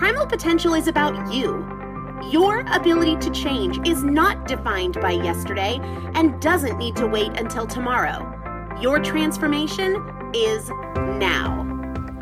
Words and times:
Primal 0.00 0.24
potential 0.24 0.72
is 0.72 0.88
about 0.88 1.30
you. 1.30 1.58
Your 2.30 2.60
ability 2.72 3.16
to 3.16 3.30
change 3.32 3.86
is 3.86 4.02
not 4.02 4.48
defined 4.48 4.98
by 4.98 5.10
yesterday 5.10 5.78
and 6.14 6.40
doesn't 6.40 6.78
need 6.78 6.96
to 6.96 7.06
wait 7.06 7.38
until 7.38 7.66
tomorrow. 7.66 8.26
Your 8.80 8.98
transformation 8.98 10.02
is 10.34 10.70
now. 10.96 11.66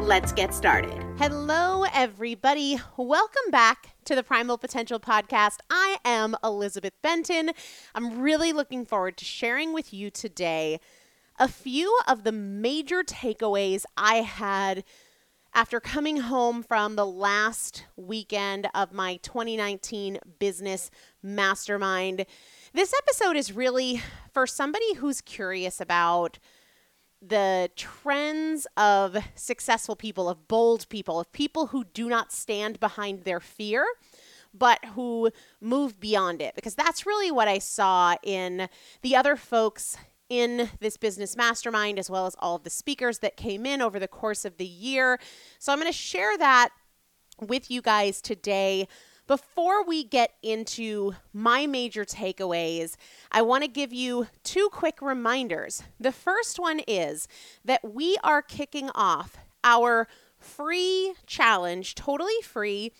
Let's 0.01 0.33
get 0.33 0.55
started. 0.55 1.05
Hello, 1.19 1.85
everybody. 1.95 2.81
Welcome 2.97 3.53
back 3.53 3.95
to 4.07 4.17
the 4.17 4.25
Primal 4.25 4.59
Potential 4.59 4.99
Podcast. 4.99 5.59
I 5.71 5.99
am 6.05 6.35
Elizabeth 6.43 6.95
Benton. 7.01 7.53
I'm 7.95 8.21
really 8.21 8.53
looking 8.53 8.87
forward 8.87 9.17
to 9.19 9.25
sharing 9.25 9.73
with 9.73 9.95
you 9.95 10.11
today 10.11 10.81
a 11.39 11.47
few 11.47 11.97
of 12.09 12.25
the 12.25 12.33
major 12.33 13.05
takeaways 13.05 13.85
I 13.97 14.17
had 14.17 14.83
after 15.59 15.81
coming 15.81 16.19
home 16.19 16.63
from 16.63 16.95
the 16.95 17.05
last 17.05 17.85
weekend 17.97 18.69
of 18.77 18.93
my 18.93 19.17
2019 19.25 20.21
business 20.39 20.89
mastermind. 21.21 22.25
This 22.75 22.95
episode 22.97 23.35
is 23.35 23.51
really 23.51 24.01
for 24.33 24.47
somebody 24.47 24.95
who's 24.95 25.21
curious 25.21 25.81
about 25.81 26.39
the 27.21 27.73
trends 27.75 28.69
of 28.77 29.17
successful 29.35 29.97
people, 29.97 30.29
of 30.29 30.47
bold 30.47 30.89
people, 30.91 31.19
of 31.19 31.33
people 31.33 31.67
who 31.67 31.83
do 31.93 32.09
not 32.09 32.31
stand 32.31 32.79
behind 32.79 33.25
their 33.25 33.41
fear, 33.41 33.85
but 34.55 34.79
who 34.95 35.29
move 35.61 35.99
beyond 35.99 36.41
it. 36.41 36.55
Because 36.55 36.77
that's 36.77 37.05
really 37.05 37.33
what 37.33 37.49
I 37.49 37.59
saw 37.59 38.15
in 38.23 38.69
the 39.03 39.17
other 39.17 39.35
folks 39.35 39.97
in 40.29 40.71
this 40.81 40.97
business 40.97 41.37
mastermind, 41.37 41.99
as 41.99 42.11
well 42.11 42.27
as 42.27 42.37
all 42.39 42.57
of 42.57 42.65
the 42.65 42.71
speakers 42.71 43.21
that 43.21 43.37
came 43.37 43.65
in 43.65 43.81
over 43.81 43.99
the 43.99 44.09
course 44.09 44.45
of 44.45 44.57
the 44.57 44.67
year. 44.67 45.19
So 45.59 45.73
I'm 45.73 45.79
going 45.79 45.91
to 45.91 45.97
share 45.97 46.37
that 46.39 46.71
with 47.41 47.71
you 47.71 47.81
guys 47.81 48.21
today. 48.21 48.89
Before 49.27 49.85
we 49.85 50.05
get 50.05 50.35
into 50.43 51.13
my 51.35 51.67
major 51.67 52.05
takeaways, 52.05 52.97
I 53.31 53.43
want 53.43 53.63
to 53.63 53.69
give 53.69 53.93
you 53.93 54.27
two 54.43 54.71
quick 54.73 55.03
reminders. 55.03 55.83
The 56.01 56.13
first 56.13 56.59
one 56.59 56.81
is 56.89 57.29
that 57.65 57.93
we 57.95 58.17
are 58.25 58.41
kicking 58.41 58.91
off 58.95 59.37
our 59.63 60.09
free 60.39 61.15
challenge, 61.27 61.95
totally 61.95 62.41
free, 62.43 62.93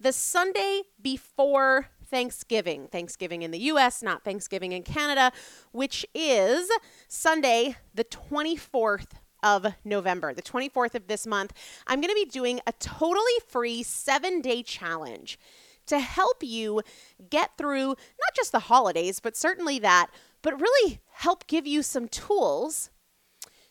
the 0.00 0.12
Sunday 0.12 0.82
before 1.00 1.88
Thanksgiving. 2.10 2.88
Thanksgiving 2.88 3.42
in 3.42 3.50
the 3.50 3.58
US, 3.58 4.02
not 4.02 4.24
Thanksgiving 4.24 4.72
in 4.72 4.82
Canada, 4.82 5.32
which 5.72 6.06
is 6.14 6.70
Sunday, 7.08 7.76
the 7.94 8.04
24th 8.04 9.12
of 9.42 9.66
November, 9.84 10.34
the 10.34 10.42
24th 10.42 10.94
of 10.94 11.06
this 11.06 11.26
month. 11.26 11.52
I'm 11.86 12.00
going 12.00 12.10
to 12.10 12.14
be 12.14 12.24
doing 12.24 12.60
a 12.66 12.72
totally 12.72 13.38
free 13.48 13.82
seven 13.82 14.40
day 14.40 14.62
challenge 14.62 15.38
to 15.86 16.00
help 16.00 16.42
you 16.42 16.82
get 17.30 17.56
through 17.56 17.88
not 17.88 18.34
just 18.34 18.52
the 18.52 18.58
holidays, 18.58 19.20
but 19.20 19.36
certainly 19.36 19.78
that, 19.78 20.08
but 20.42 20.60
really 20.60 21.00
help 21.12 21.46
give 21.46 21.66
you 21.66 21.82
some 21.82 22.08
tools 22.08 22.90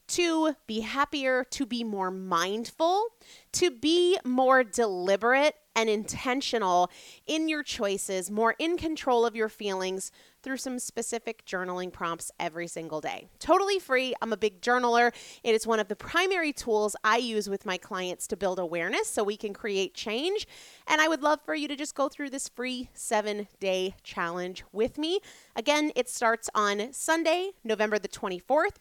to 0.08 0.56
be 0.68 0.82
happier, 0.82 1.44
to 1.44 1.66
be 1.66 1.84
more 1.84 2.12
mindful, 2.12 3.08
to 3.54 3.72
be 3.72 4.18
more 4.24 4.64
deliberate 4.64 5.56
and 5.76 5.90
intentional 5.90 6.90
in 7.28 7.48
your 7.48 7.64
choices, 7.64 8.32
more 8.32 8.56
in 8.60 8.78
control 8.78 9.26
of 9.26 9.36
your 9.36 9.50
feelings 9.50 10.12
through 10.42 10.58
some 10.58 10.78
specific 10.78 11.44
journaling 11.46 11.92
prompts 11.92 12.32
every 12.40 12.68
single 12.68 13.02
day. 13.02 13.28
Totally 13.40 13.80
free. 13.80 14.14
I'm 14.22 14.32
a 14.32 14.38
big 14.38 14.62
journaler. 14.62 15.12
It 15.44 15.56
is 15.56 15.66
one 15.66 15.80
of 15.80 15.88
the 15.88 15.96
primary 15.96 16.54
tools 16.54 16.96
I 17.04 17.18
use 17.18 17.50
with 17.50 17.66
my 17.66 17.78
clients 17.78 18.28
to 18.28 18.38
build 18.38 18.60
awareness 18.60 19.08
so 19.08 19.24
we 19.24 19.38
can 19.38 19.54
create 19.54 19.96
change. 19.96 20.48
And 20.88 21.02
I 21.02 21.08
would 21.08 21.24
love 21.24 21.40
for 21.44 21.56
you 21.56 21.68
to 21.68 21.76
just 21.76 21.96
go 21.96 22.10
through 22.10 22.30
this 22.30 22.48
free 22.48 22.90
seven 22.94 23.48
day 23.60 23.96
challenge 24.04 24.64
with 24.72 24.98
me. 24.98 25.20
Again, 25.56 25.92
it 25.96 26.10
starts 26.10 26.50
on 26.54 26.94
Sunday, 26.94 27.52
November 27.64 27.98
the 27.98 28.08
24th. 28.08 28.78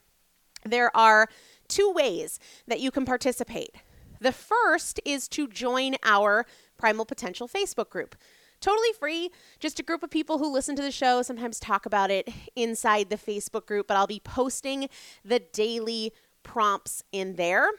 There 0.67 0.95
are 0.97 1.29
two 1.69 1.91
ways 1.91 2.39
that 2.67 2.81
you 2.81 2.91
can 2.91 3.05
participate. 3.05 3.77
The 4.21 4.33
first 4.33 5.01
is 5.05 5.29
to 5.29 5.47
join 5.49 5.97
our 6.03 6.47
Primal 6.85 7.07
Potential 7.07 7.49
Facebook 7.49 7.89
group. 7.89 8.15
Totally 8.61 8.93
free, 8.99 9.31
just 9.59 9.81
a 9.81 9.83
group 9.83 10.03
of 10.03 10.11
people 10.11 10.37
who 10.37 10.53
listen 10.53 10.77
to 10.77 10.83
the 10.83 10.91
show, 10.91 11.23
sometimes 11.23 11.59
talk 11.59 11.87
about 11.87 12.11
it 12.11 12.29
inside 12.55 13.09
the 13.09 13.17
Facebook 13.17 13.65
group, 13.65 13.87
but 13.87 13.97
I'll 13.97 14.07
be 14.07 14.21
posting 14.21 14.91
the 15.25 15.39
daily 15.39 16.13
prompts 16.43 17.03
in 17.11 17.37
there. 17.37 17.71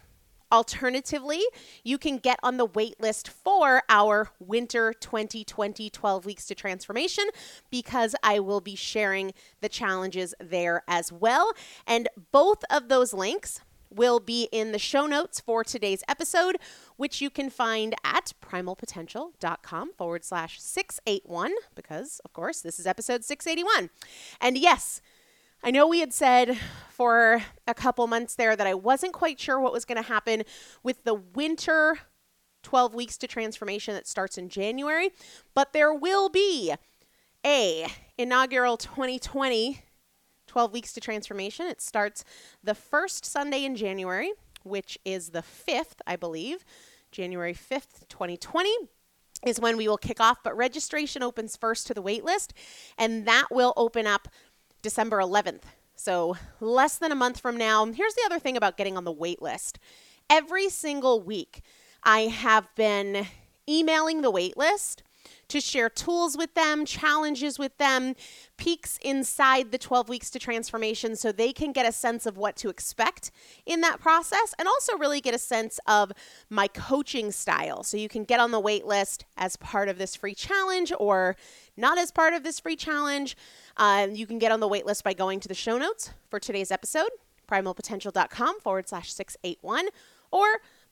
Alternatively, 0.52 1.44
you 1.84 2.00
can 2.00 2.18
get 2.18 2.40
on 2.42 2.57
the 2.57 2.66
wait 2.66 3.00
list 3.00 3.30
for 3.30 3.84
our 3.90 4.31
winter 4.40 4.92
2020 4.92 5.88
12 5.92 6.25
weeks 6.25 6.48
to 6.48 6.56
transformation 6.56 7.25
because 7.69 8.16
I 8.24 8.40
will 8.40 8.60
be 8.60 8.75
sharing 8.75 9.34
the 9.62 9.69
challenges 9.69 10.34
there 10.40 10.81
as 10.88 11.12
well. 11.12 11.54
And 11.86 12.10
both 12.31 12.63
of 12.72 12.90
those 12.90 13.13
links 13.13 13.62
will 13.96 14.20
be 14.20 14.50
in 14.52 14.72
the 14.72 14.80
show 14.80 15.06
notes 15.06 15.40
for 15.40 15.64
today's 15.64 16.04
episode, 16.08 16.58
which 16.98 17.22
you 17.22 17.30
can 17.30 17.50
find 17.50 17.96
at 18.04 18.34
primalpotential.com 18.42 19.94
forward 19.94 20.24
slash 20.24 20.62
681, 20.62 21.54
because, 21.74 22.20
of 22.26 22.34
course, 22.34 22.62
this 22.62 22.80
is 22.80 22.86
episode 22.86 23.24
681. 23.24 23.90
And 24.42 24.58
yes, 24.58 25.02
I 25.64 25.72
know 25.72 25.88
we 25.88 26.00
had 26.00 26.14
said 26.14 26.58
for 26.90 27.42
a 27.68 27.74
couple 27.74 28.06
months 28.08 28.36
there 28.36 28.56
that 28.56 28.68
I 28.68 28.74
wasn't 28.74 29.14
quite 29.14 29.40
sure 29.40 29.60
what 29.60 29.74
was 29.74 29.86
going 29.86 30.02
to 30.02 30.08
happen 30.08 30.44
with 30.84 31.04
the 31.04 31.16
winter 31.16 31.98
12 32.64 32.94
weeks 32.94 33.18
to 33.18 33.28
transformation 33.28 33.94
that 33.94 34.08
starts 34.08 34.38
in 34.38 34.50
January, 34.50 35.12
but 35.54 35.74
there 35.74 35.94
will 35.94 36.30
be 36.30 36.74
a 37.46 37.88
inaugural 38.18 38.76
2020 38.76 39.82
12 40.56 40.72
Weeks 40.72 40.94
to 40.94 41.02
Transformation. 41.02 41.68
It 41.68 41.81
starts 41.81 42.24
the 42.63 42.74
first 42.74 43.25
Sunday 43.25 43.66
in 43.66 43.75
January, 43.75 44.31
which 44.63 44.98
is 45.04 45.31
the 45.31 45.42
5th, 45.42 46.00
I 46.07 46.16
believe. 46.16 46.63
January 47.12 47.54
5th, 47.54 48.07
2020 48.07 48.69
is 49.46 49.60
when 49.60 49.75
we 49.75 49.90
will 49.90 49.98
kick 49.98 50.22
off, 50.22 50.38
but 50.46 50.56
registration 50.56 51.22
opens 51.22 51.57
first 51.57 51.88
to 51.88 51.94
the 51.94 52.02
waitlist, 52.02 52.52
and 52.98 53.28
that 53.28 53.48
will 53.52 53.74
open 53.75 54.07
up 54.07 54.30
December 54.81 55.18
11th. 55.18 55.63
So, 55.98 56.38
less 56.62 56.98
than 57.00 57.12
a 57.12 57.16
month 57.16 57.42
from 57.42 57.58
now. 57.58 57.86
Here's 57.88 58.13
the 58.13 58.24
other 58.25 58.40
thing 58.40 58.56
about 58.56 58.78
getting 58.78 58.96
on 58.96 59.04
the 59.04 59.13
waitlist. 59.13 59.75
Every 60.30 60.69
single 60.69 61.19
week, 61.19 61.63
I 62.01 62.28
have 62.28 62.74
been 62.78 63.28
emailing 63.68 64.22
the 64.22 64.31
waitlist 64.31 65.01
to 65.50 65.62
share 65.62 65.90
tools 65.90 66.38
with 66.38 66.54
them, 66.54 66.86
challenges 66.86 67.60
with 67.60 67.78
them, 67.78 68.16
peeks 68.58 68.98
inside 69.02 69.72
the 69.72 69.78
12 69.78 70.10
weeks 70.10 70.30
to 70.32 70.40
transformation 70.40 71.16
so 71.16 71.32
they 71.32 71.54
can 71.54 71.72
get 71.72 71.86
a 71.86 71.92
sense 71.92 72.26
of 72.26 72.38
what 72.38 72.56
to 72.56 72.70
expect 72.70 73.32
in 73.66 73.82
that 73.82 74.00
process 74.00 74.54
and 74.58 74.68
also 74.68 74.98
really 74.98 75.22
get 75.22 75.34
a 75.34 75.40
sense 75.40 75.80
of 75.88 76.12
my 76.50 76.68
coaching 76.68 77.32
style. 77.32 77.84
So 77.84 77.98
you 77.98 78.10
can 78.10 78.24
get 78.24 78.40
on 78.40 78.52
the 78.52 78.60
wait 78.60 78.86
list 78.86 79.26
as 79.38 79.56
part 79.58 79.90
of 79.90 79.98
this 79.98 80.16
free 80.16 80.36
challenge 80.36 80.92
or 81.00 81.36
not 81.78 81.98
as 81.98 82.12
part 82.12 82.34
of 82.34 82.44
this 82.44 82.60
free 82.60 82.76
challenge. 82.76 83.36
Uh, 83.78 84.08
you 84.12 84.26
can 84.26 84.40
get 84.40 84.52
on 84.52 84.60
the 84.60 84.68
wait 84.68 84.86
list 84.86 85.04
by 85.04 85.14
going 85.14 85.40
to 85.42 85.48
the 85.48 85.54
show 85.54 85.78
notes 85.78 86.12
for 86.30 86.40
today's 86.40 86.72
episode, 86.72 87.10
primalpotential.com 87.50 88.60
forward 88.62 88.88
slash 88.88 89.12
681, 89.14 89.88
or 90.32 90.46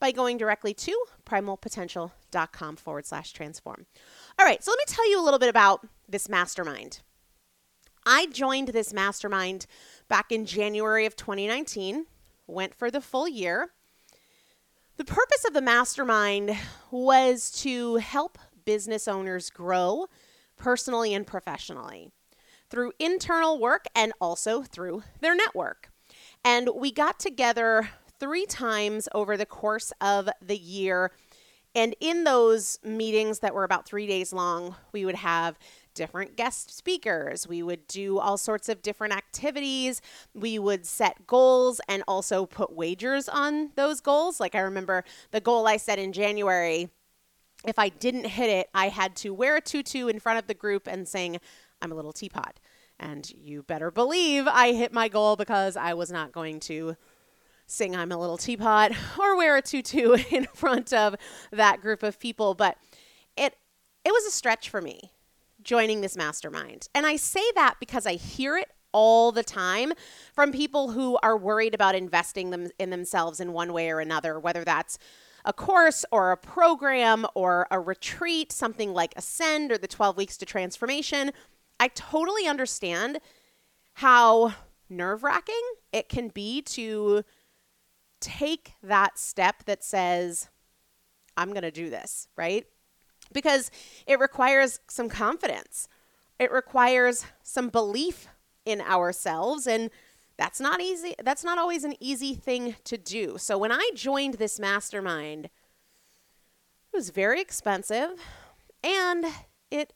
by 0.04 0.12
going 0.12 0.38
directly 0.38 0.74
to 0.74 0.94
primalpotential.com 1.26 2.76
forward 2.76 3.06
slash 3.06 3.32
transform. 3.32 3.86
All 4.38 4.46
right, 4.46 4.62
so 4.62 4.70
let 4.70 4.78
me 4.78 4.84
tell 4.86 5.10
you 5.10 5.18
a 5.18 5.24
little 5.24 5.40
bit 5.40 5.48
about 5.48 5.88
this 6.10 6.28
mastermind. 6.28 7.00
I 8.06 8.26
joined 8.26 8.68
this 8.68 8.92
mastermind 8.92 9.66
back 10.10 10.30
in 10.30 10.46
January 10.46 11.06
of 11.06 11.16
2019, 11.16 12.06
went 12.48 12.76
for 12.76 12.92
the 12.92 13.00
full 13.00 13.30
year. 13.30 13.70
The 14.98 15.06
purpose 15.06 15.46
of 15.48 15.54
the 15.54 15.62
mastermind 15.62 16.58
was 16.92 17.50
to 17.62 17.96
help 17.96 18.38
business 18.66 19.08
owners 19.08 19.50
grow 19.50 20.08
personally 20.58 21.14
and 21.14 21.26
professionally 21.26 22.12
through 22.70 22.92
internal 23.00 23.58
work 23.58 23.86
and 23.96 24.12
also 24.20 24.64
through 24.64 25.04
their 25.22 25.34
network. 25.34 25.92
And 26.44 26.72
we 26.76 26.92
got 26.92 27.22
together 27.22 27.88
three 28.24 28.46
times 28.46 29.10
over 29.14 29.36
the 29.36 29.46
course 29.46 29.92
of 30.00 30.30
the 30.42 30.58
year 30.58 31.12
and 31.76 31.96
in 32.00 32.24
those 32.24 32.78
meetings 32.84 33.40
that 33.40 33.56
were 33.56 33.64
about 33.64 33.88
three 33.88 34.06
days 34.06 34.32
long, 34.32 34.76
we 34.92 35.06
would 35.06 35.16
have 35.16 35.58
different 35.96 36.36
guest 36.36 36.76
speakers. 36.76 37.48
We 37.48 37.64
would 37.64 37.88
do 37.88 38.20
all 38.20 38.38
sorts 38.38 38.70
of 38.70 38.84
different 38.84 39.16
activities. 39.16 40.02
We 40.36 40.60
would 40.60 40.86
set 40.86 41.26
goals 41.26 41.82
and 41.88 42.04
also 42.08 42.46
put 42.46 42.74
wagers 42.74 43.28
on 43.28 43.72
those 43.76 44.02
goals. 44.02 44.40
Like 44.40 44.54
I 44.54 44.60
remember 44.60 45.04
the 45.32 45.42
goal 45.42 45.68
I 45.68 45.78
set 45.78 45.98
in 45.98 46.14
January. 46.14 46.90
If 47.66 47.80
I 47.80 47.90
didn't 47.90 48.26
hit 48.26 48.50
it, 48.50 48.70
I 48.76 48.90
had 48.90 49.16
to 49.18 49.34
wear 49.34 49.56
a 49.56 49.62
tutu 49.62 50.08
in 50.08 50.20
front 50.20 50.38
of 50.38 50.48
the 50.48 50.54
group 50.54 50.88
and 50.88 51.08
sing, 51.08 51.40
I'm 51.82 51.92
a 51.92 51.96
little 51.96 52.14
teapot. 52.14 52.60
And 53.00 53.30
you 53.32 53.64
better 53.64 53.90
believe 53.90 54.48
I 54.48 54.74
hit 54.74 54.94
my 54.94 55.08
goal 55.08 55.36
because 55.36 55.76
I 55.76 55.96
was 55.96 56.12
not 56.12 56.32
going 56.32 56.60
to 56.62 56.96
sing 57.66 57.96
I'm 57.96 58.12
a 58.12 58.18
Little 58.18 58.38
Teapot 58.38 58.92
or 59.20 59.38
wear 59.38 59.58
a 59.58 59.62
tutu 59.62 60.16
in 60.32 60.48
front 60.54 60.94
of 60.94 61.16
that 61.52 61.82
group 61.82 62.04
of 62.04 62.20
people. 62.20 62.54
But 62.54 62.78
it 63.38 63.58
it 64.06 64.12
was 64.12 64.26
a 64.26 64.32
stretch 64.32 64.70
for 64.70 64.82
me 64.82 65.12
joining 65.64 66.02
this 66.02 66.18
mastermind. 66.18 66.90
And 66.94 67.06
I 67.06 67.16
say 67.16 67.44
that 67.56 67.76
because 67.80 68.06
I 68.06 68.14
hear 68.14 68.58
it 68.58 68.70
all 68.92 69.32
the 69.32 69.44
time 69.44 69.94
from 70.34 70.52
people 70.52 70.92
who 70.92 71.18
are 71.24 71.38
worried 71.38 71.74
about 71.74 71.96
investing 71.96 72.52
them 72.52 72.70
in 72.78 72.90
themselves 72.90 73.40
in 73.40 73.54
one 73.54 73.74
way 73.74 73.90
or 73.90 74.00
another, 74.00 74.40
whether 74.40 74.64
that's 74.64 75.00
a 75.46 75.54
course 75.54 76.06
or 76.12 76.32
a 76.32 76.38
program 76.38 77.26
or 77.34 77.68
a 77.72 77.80
retreat, 77.80 78.52
something 78.52 78.94
like 78.94 79.14
Ascend 79.18 79.72
or 79.72 79.78
the 79.78 79.88
12 79.88 80.16
weeks 80.16 80.38
to 80.38 80.46
transformation. 80.46 81.32
I 81.80 81.90
totally 81.90 82.48
understand 82.48 83.20
how 83.96 84.54
nerve 84.90 85.24
wracking 85.24 85.62
it 85.92 86.08
can 86.08 86.30
be 86.30 86.62
to 86.62 87.24
take 88.24 88.74
that 88.82 89.20
step 89.20 89.66
that 89.66 89.84
says, 89.84 90.50
I'm 91.36 91.50
going 91.50 91.64
to 91.64 91.72
do 91.72 91.90
this, 91.90 92.30
right? 92.38 92.66
Because 93.34 93.70
it 94.08 94.20
requires 94.20 94.80
some 94.88 95.10
confidence. 95.10 95.88
It 96.40 96.52
requires 96.52 97.26
some 97.44 97.70
belief 97.70 98.28
in 98.66 98.82
ourselves 98.82 99.68
and 99.68 99.90
that's 100.38 100.60
not 100.60 100.82
easy. 100.82 101.14
That's 101.24 101.44
not 101.44 101.58
always 101.58 101.84
an 101.84 101.96
easy 102.00 102.34
thing 102.34 102.76
to 102.86 102.98
do. 102.98 103.38
So 103.38 103.58
when 103.58 103.72
I 103.72 103.90
joined 103.94 104.36
this 104.36 104.60
mastermind, 104.60 105.46
it 105.46 105.52
was 106.94 107.10
very 107.10 107.42
expensive 107.42 108.20
and 108.84 109.26
it 109.70 109.94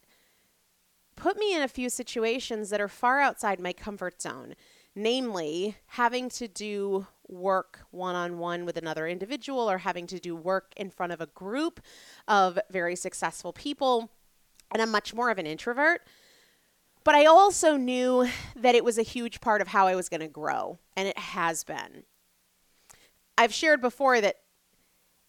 put 1.16 1.36
me 1.36 1.54
in 1.54 1.62
a 1.62 1.68
few 1.68 1.90
situations 1.90 2.70
that 2.70 2.80
are 2.80 2.88
far 2.88 3.20
outside 3.20 3.58
my 3.58 3.72
comfort 3.72 4.22
zone, 4.22 4.54
namely 4.94 5.76
having 5.86 6.28
to 6.30 6.46
do 6.46 7.06
work 7.28 7.80
one 7.90 8.14
on 8.14 8.38
one 8.38 8.64
with 8.64 8.76
another 8.76 9.06
individual 9.06 9.70
or 9.70 9.78
having 9.78 10.06
to 10.06 10.18
do 10.18 10.34
work 10.34 10.72
in 10.76 10.90
front 10.90 11.12
of 11.12 11.20
a 11.20 11.26
group 11.26 11.80
of 12.26 12.58
very 12.70 12.96
successful 12.96 13.52
people. 13.52 14.10
And 14.70 14.82
I'm 14.82 14.90
much 14.90 15.14
more 15.14 15.30
of 15.30 15.38
an 15.38 15.46
introvert. 15.46 16.02
But 17.04 17.14
I 17.14 17.24
also 17.24 17.76
knew 17.76 18.28
that 18.56 18.74
it 18.74 18.84
was 18.84 18.98
a 18.98 19.02
huge 19.02 19.40
part 19.40 19.62
of 19.62 19.68
how 19.68 19.86
I 19.86 19.94
was 19.94 20.08
going 20.08 20.20
to 20.20 20.28
grow, 20.28 20.78
and 20.96 21.08
it 21.08 21.18
has 21.18 21.64
been. 21.64 22.02
I've 23.38 23.54
shared 23.54 23.80
before 23.80 24.20
that 24.20 24.36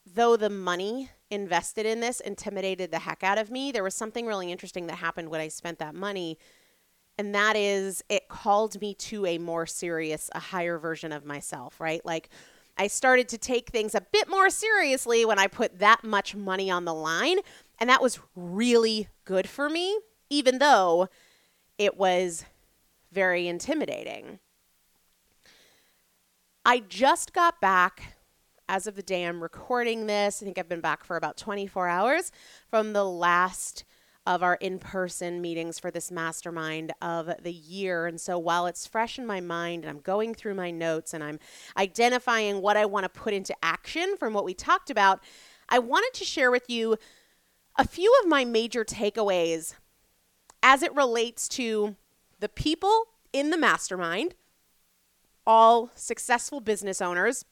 though 0.06 0.36
the 0.36 0.50
money 0.50 1.12
invested 1.30 1.86
in 1.86 2.00
this 2.00 2.20
intimidated 2.20 2.92
the 2.92 3.00
heck 3.00 3.24
out 3.24 3.38
of 3.38 3.52
me, 3.52 3.72
there 3.72 3.84
was 3.84 3.94
something 3.94 4.26
really 4.26 4.52
interesting 4.52 4.88
that 4.88 4.96
happened 4.96 5.30
when 5.30 5.40
I 5.40 5.48
spent 5.48 5.80
that 5.80 5.94
money. 5.94 6.38
And 7.20 7.36
that 7.36 7.58
is, 7.58 8.02
it 8.08 8.30
called 8.30 8.80
me 8.80 8.94
to 8.94 9.26
a 9.26 9.38
more 9.40 9.66
serious, 9.66 10.30
a 10.34 10.40
higher 10.40 10.78
version 10.78 11.12
of 11.12 11.26
myself, 11.26 11.78
right? 11.82 12.00
Like, 12.06 12.30
I 12.78 12.88
started 12.88 13.28
to 13.28 13.38
take 13.38 13.72
things 13.72 13.94
a 13.94 14.00
bit 14.00 14.30
more 14.30 14.50
seriously 14.50 15.26
when 15.26 15.38
I 15.38 15.48
put 15.48 15.80
that 15.80 16.06
much 16.06 16.34
money 16.34 16.72
on 16.72 16.86
the 16.86 16.94
line. 16.94 17.40
And 17.78 17.90
that 17.90 18.02
was 18.02 18.22
really 18.38 19.10
good 19.26 19.50
for 19.50 19.70
me, 19.70 20.00
even 20.30 20.60
though 20.60 21.10
it 21.78 21.98
was 21.98 22.46
very 23.12 23.50
intimidating. 23.50 24.40
I 26.64 26.80
just 26.80 27.34
got 27.34 27.60
back 27.60 28.16
as 28.70 28.88
of 28.88 28.96
the 28.96 29.04
day 29.04 29.26
I'm 29.26 29.44
recording 29.44 30.08
this. 30.08 30.42
I 30.42 30.46
think 30.46 30.58
I've 30.58 30.70
been 30.70 30.80
back 30.80 31.04
for 31.04 31.18
about 31.18 31.36
24 31.36 31.90
hours 31.90 32.32
from 32.70 32.94
the 32.94 33.04
last 33.04 33.84
of 34.26 34.44
our 34.44 34.56
in 34.56 34.80
person 34.80 35.42
meetings 35.42 35.80
for 35.80 35.92
this 35.92 36.12
mastermind 36.12 36.92
of 37.02 37.32
the 37.42 37.52
year. 37.52 38.06
And 38.06 38.20
so 38.20 38.38
while 38.38 38.68
it's 38.68 38.86
fresh 38.86 39.18
in 39.18 39.26
my 39.26 39.40
mind 39.40 39.84
and 39.84 39.90
I'm 39.90 40.02
going 40.02 40.36
through 40.36 40.56
my 40.56 40.72
notes 40.72 41.14
and 41.14 41.24
I'm 41.24 41.40
identifying 41.78 42.62
what 42.62 42.78
I 42.78 42.86
want 42.86 43.06
to 43.06 43.10
put 43.10 43.34
into 43.34 43.56
action 43.64 44.16
from 44.18 44.34
what 44.34 44.46
we 44.46 44.54
talked 44.54 44.90
about, 44.90 45.24
I 45.68 45.80
wanted 45.80 46.14
to 46.16 46.26
share 46.26 46.52
with 46.52 46.70
you 46.70 46.98
a 47.78 47.88
few 47.88 48.14
of 48.22 48.28
my 48.28 48.46
major 48.46 48.84
takeaways 48.84 49.74
as 50.62 50.84
it 50.84 50.94
relates 50.94 51.48
to 51.48 51.96
the 52.40 52.50
people 52.50 53.06
in 53.32 53.50
the 53.50 53.58
mastermind, 53.58 54.36
all 55.48 55.90
successful 55.96 56.60
business 56.60 57.02
owners, 57.02 57.46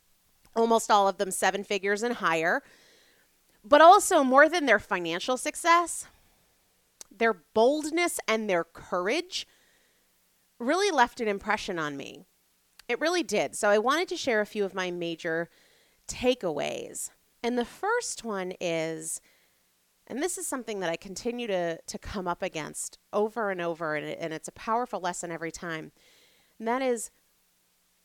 almost 0.55 0.91
all 0.91 1.07
of 1.07 1.17
them 1.17 1.31
seven 1.31 1.63
figures 1.63 2.03
and 2.03 2.15
higher, 2.15 2.61
but 3.63 3.81
also 3.81 4.23
more 4.23 4.49
than 4.49 4.65
their 4.65 4.79
financial 4.79 5.37
success, 5.37 6.07
their 7.17 7.33
boldness 7.53 8.19
and 8.27 8.49
their 8.49 8.63
courage 8.63 9.47
really 10.59 10.91
left 10.91 11.19
an 11.21 11.27
impression 11.27 11.77
on 11.77 11.97
me. 11.97 12.25
It 12.87 12.99
really 12.99 13.23
did. 13.23 13.55
So 13.55 13.69
I 13.69 13.77
wanted 13.77 14.07
to 14.09 14.17
share 14.17 14.41
a 14.41 14.45
few 14.45 14.63
of 14.63 14.73
my 14.73 14.91
major 14.91 15.49
takeaways. 16.07 17.09
And 17.43 17.57
the 17.57 17.65
first 17.65 18.23
one 18.23 18.53
is 18.59 19.21
and 20.07 20.23
this 20.23 20.37
is 20.37 20.47
something 20.47 20.79
that 20.79 20.89
I 20.89 20.95
continue 20.95 21.47
to, 21.47 21.79
to 21.81 21.97
come 21.99 22.27
up 22.27 22.41
against 22.41 22.97
over 23.11 23.51
and 23.51 23.59
over, 23.59 23.95
and, 23.95 24.07
and 24.07 24.33
it's 24.33 24.47
a 24.47 24.53
powerful 24.53 25.01
lesson 25.01 25.31
every 25.31 25.51
time. 25.51 25.91
And 26.57 26.67
that 26.67 26.81
is, 26.81 27.11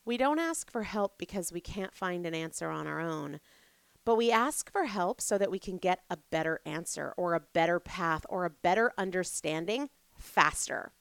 we 0.04 0.16
don't 0.16 0.40
ask 0.40 0.70
for 0.70 0.82
help 0.82 1.16
because 1.16 1.52
we 1.52 1.60
can't 1.60 1.94
find 1.94 2.26
an 2.26 2.34
answer 2.34 2.70
on 2.70 2.88
our 2.88 3.00
own, 3.00 3.38
but 4.04 4.16
we 4.16 4.30
ask 4.30 4.70
for 4.70 4.84
help 4.84 5.20
so 5.20 5.38
that 5.38 5.50
we 5.50 5.58
can 5.58 5.76
get 5.76 6.00
a 6.10 6.18
better 6.30 6.60
answer 6.66 7.14
or 7.16 7.34
a 7.34 7.40
better 7.40 7.80
path 7.80 8.24
or 8.28 8.44
a 8.44 8.50
better 8.50 8.92
understanding 8.98 9.90
faster. 10.16 10.92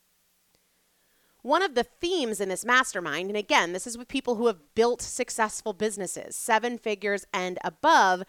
One 1.44 1.64
of 1.64 1.74
the 1.74 1.84
themes 1.84 2.40
in 2.40 2.50
this 2.50 2.64
mastermind, 2.64 3.30
and 3.30 3.38
again, 3.38 3.74
this 3.74 3.88
is 3.88 3.98
with 3.98 4.08
people 4.08 4.36
who 4.36 4.46
have 4.48 4.76
built 4.76 5.02
successful 5.02 5.74
businesses, 5.74 6.36
seven 6.36 6.78
figures 6.78 7.26
and 7.34 7.58
above 7.64 8.24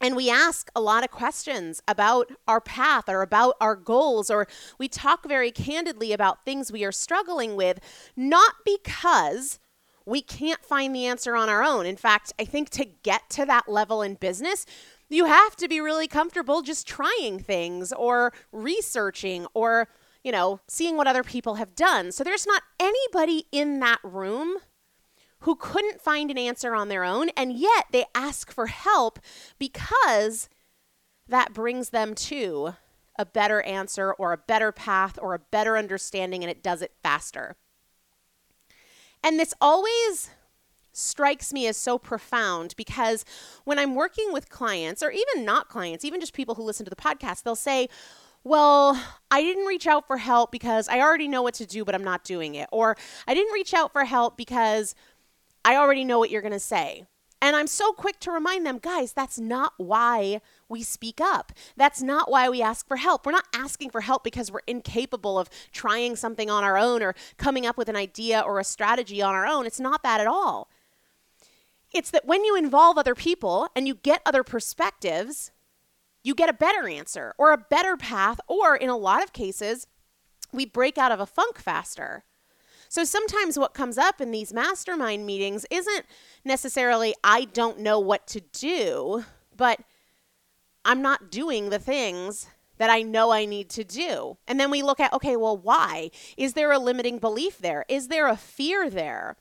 and 0.00 0.14
we 0.14 0.30
ask 0.30 0.70
a 0.76 0.80
lot 0.80 1.02
of 1.02 1.10
questions 1.10 1.82
about 1.88 2.30
our 2.46 2.60
path 2.60 3.08
or 3.08 3.22
about 3.22 3.56
our 3.60 3.74
goals, 3.74 4.30
or 4.30 4.46
we 4.78 4.88
talk 4.88 5.26
very 5.26 5.50
candidly 5.50 6.12
about 6.12 6.44
things 6.44 6.70
we 6.70 6.84
are 6.84 6.92
struggling 6.92 7.56
with, 7.56 7.80
not 8.16 8.54
because 8.64 9.58
we 10.08 10.22
can't 10.22 10.64
find 10.64 10.94
the 10.94 11.06
answer 11.06 11.36
on 11.36 11.48
our 11.50 11.62
own. 11.62 11.84
In 11.84 11.96
fact, 11.96 12.32
I 12.40 12.44
think 12.44 12.70
to 12.70 12.86
get 12.86 13.28
to 13.30 13.44
that 13.44 13.68
level 13.68 14.00
in 14.00 14.14
business, 14.14 14.64
you 15.10 15.26
have 15.26 15.54
to 15.56 15.68
be 15.68 15.80
really 15.80 16.08
comfortable 16.08 16.62
just 16.62 16.86
trying 16.86 17.38
things 17.38 17.92
or 17.92 18.32
researching 18.50 19.46
or, 19.52 19.88
you 20.24 20.32
know, 20.32 20.60
seeing 20.66 20.96
what 20.96 21.06
other 21.06 21.22
people 21.22 21.56
have 21.56 21.74
done. 21.74 22.10
So 22.10 22.24
there's 22.24 22.46
not 22.46 22.62
anybody 22.80 23.46
in 23.52 23.80
that 23.80 23.98
room 24.02 24.56
who 25.40 25.54
couldn't 25.54 26.00
find 26.00 26.30
an 26.30 26.38
answer 26.38 26.74
on 26.74 26.88
their 26.88 27.04
own, 27.04 27.28
and 27.36 27.52
yet 27.52 27.86
they 27.92 28.06
ask 28.14 28.50
for 28.50 28.66
help 28.66 29.18
because 29.58 30.48
that 31.28 31.52
brings 31.52 31.90
them 31.90 32.14
to 32.14 32.74
a 33.18 33.26
better 33.26 33.60
answer 33.62 34.12
or 34.14 34.32
a 34.32 34.38
better 34.38 34.72
path 34.72 35.18
or 35.20 35.34
a 35.34 35.38
better 35.38 35.76
understanding, 35.76 36.42
and 36.42 36.50
it 36.50 36.62
does 36.62 36.80
it 36.80 36.94
faster. 37.02 37.56
And 39.22 39.38
this 39.38 39.54
always 39.60 40.30
strikes 40.92 41.52
me 41.52 41.66
as 41.66 41.76
so 41.76 41.98
profound 41.98 42.74
because 42.76 43.24
when 43.64 43.78
I'm 43.78 43.94
working 43.94 44.32
with 44.32 44.48
clients, 44.48 45.02
or 45.02 45.10
even 45.10 45.44
not 45.44 45.68
clients, 45.68 46.04
even 46.04 46.20
just 46.20 46.32
people 46.32 46.54
who 46.54 46.62
listen 46.62 46.84
to 46.84 46.90
the 46.90 46.96
podcast, 46.96 47.42
they'll 47.42 47.54
say, 47.54 47.88
well, 48.44 49.00
I 49.30 49.42
didn't 49.42 49.66
reach 49.66 49.86
out 49.86 50.06
for 50.06 50.16
help 50.16 50.50
because 50.50 50.88
I 50.88 51.00
already 51.00 51.28
know 51.28 51.42
what 51.42 51.54
to 51.54 51.66
do, 51.66 51.84
but 51.84 51.94
I'm 51.94 52.04
not 52.04 52.24
doing 52.24 52.54
it. 52.54 52.68
Or 52.72 52.96
I 53.26 53.34
didn't 53.34 53.52
reach 53.52 53.74
out 53.74 53.92
for 53.92 54.04
help 54.04 54.36
because 54.36 54.94
I 55.64 55.76
already 55.76 56.04
know 56.04 56.18
what 56.18 56.30
you're 56.30 56.42
going 56.42 56.52
to 56.52 56.60
say. 56.60 57.06
And 57.40 57.54
I'm 57.54 57.68
so 57.68 57.92
quick 57.92 58.18
to 58.20 58.32
remind 58.32 58.66
them, 58.66 58.78
guys, 58.78 59.12
that's 59.12 59.38
not 59.38 59.74
why 59.76 60.40
we 60.68 60.82
speak 60.82 61.20
up. 61.20 61.52
That's 61.76 62.02
not 62.02 62.30
why 62.30 62.48
we 62.48 62.60
ask 62.60 62.86
for 62.88 62.96
help. 62.96 63.24
We're 63.24 63.32
not 63.32 63.46
asking 63.54 63.90
for 63.90 64.00
help 64.00 64.24
because 64.24 64.50
we're 64.50 64.60
incapable 64.66 65.38
of 65.38 65.48
trying 65.72 66.16
something 66.16 66.50
on 66.50 66.64
our 66.64 66.76
own 66.76 67.00
or 67.00 67.14
coming 67.36 67.64
up 67.64 67.78
with 67.78 67.88
an 67.88 67.94
idea 67.96 68.40
or 68.40 68.58
a 68.58 68.64
strategy 68.64 69.22
on 69.22 69.34
our 69.34 69.46
own. 69.46 69.66
It's 69.66 69.78
not 69.78 70.02
that 70.02 70.20
at 70.20 70.26
all. 70.26 70.68
It's 71.92 72.10
that 72.10 72.26
when 72.26 72.44
you 72.44 72.56
involve 72.56 72.98
other 72.98 73.14
people 73.14 73.68
and 73.76 73.86
you 73.86 73.94
get 73.94 74.20
other 74.26 74.42
perspectives, 74.42 75.52
you 76.24 76.34
get 76.34 76.50
a 76.50 76.54
better 76.54 76.88
answer 76.88 77.34
or 77.38 77.52
a 77.52 77.64
better 77.70 77.96
path, 77.96 78.40
or 78.48 78.76
in 78.76 78.90
a 78.90 78.96
lot 78.96 79.22
of 79.22 79.32
cases, 79.32 79.86
we 80.52 80.66
break 80.66 80.98
out 80.98 81.12
of 81.12 81.20
a 81.20 81.26
funk 81.26 81.58
faster. 81.58 82.24
So 82.88 83.04
sometimes 83.04 83.58
what 83.58 83.74
comes 83.74 83.98
up 83.98 84.20
in 84.20 84.30
these 84.30 84.52
mastermind 84.52 85.26
meetings 85.26 85.66
isn't 85.70 86.06
necessarily, 86.44 87.14
I 87.22 87.44
don't 87.44 87.80
know 87.80 88.00
what 88.00 88.26
to 88.28 88.40
do, 88.40 89.24
but 89.56 89.80
I'm 90.84 91.02
not 91.02 91.30
doing 91.30 91.68
the 91.68 91.78
things 91.78 92.48
that 92.78 92.90
I 92.90 93.02
know 93.02 93.30
I 93.30 93.44
need 93.44 93.68
to 93.70 93.84
do. 93.84 94.38
And 94.46 94.58
then 94.58 94.70
we 94.70 94.82
look 94.82 95.00
at, 95.00 95.12
okay, 95.12 95.36
well, 95.36 95.56
why? 95.56 96.10
Is 96.36 96.54
there 96.54 96.72
a 96.72 96.78
limiting 96.78 97.18
belief 97.18 97.58
there? 97.58 97.84
Is 97.88 98.08
there 98.08 98.28
a 98.28 98.36
fear 98.36 98.88
there? 98.88 99.36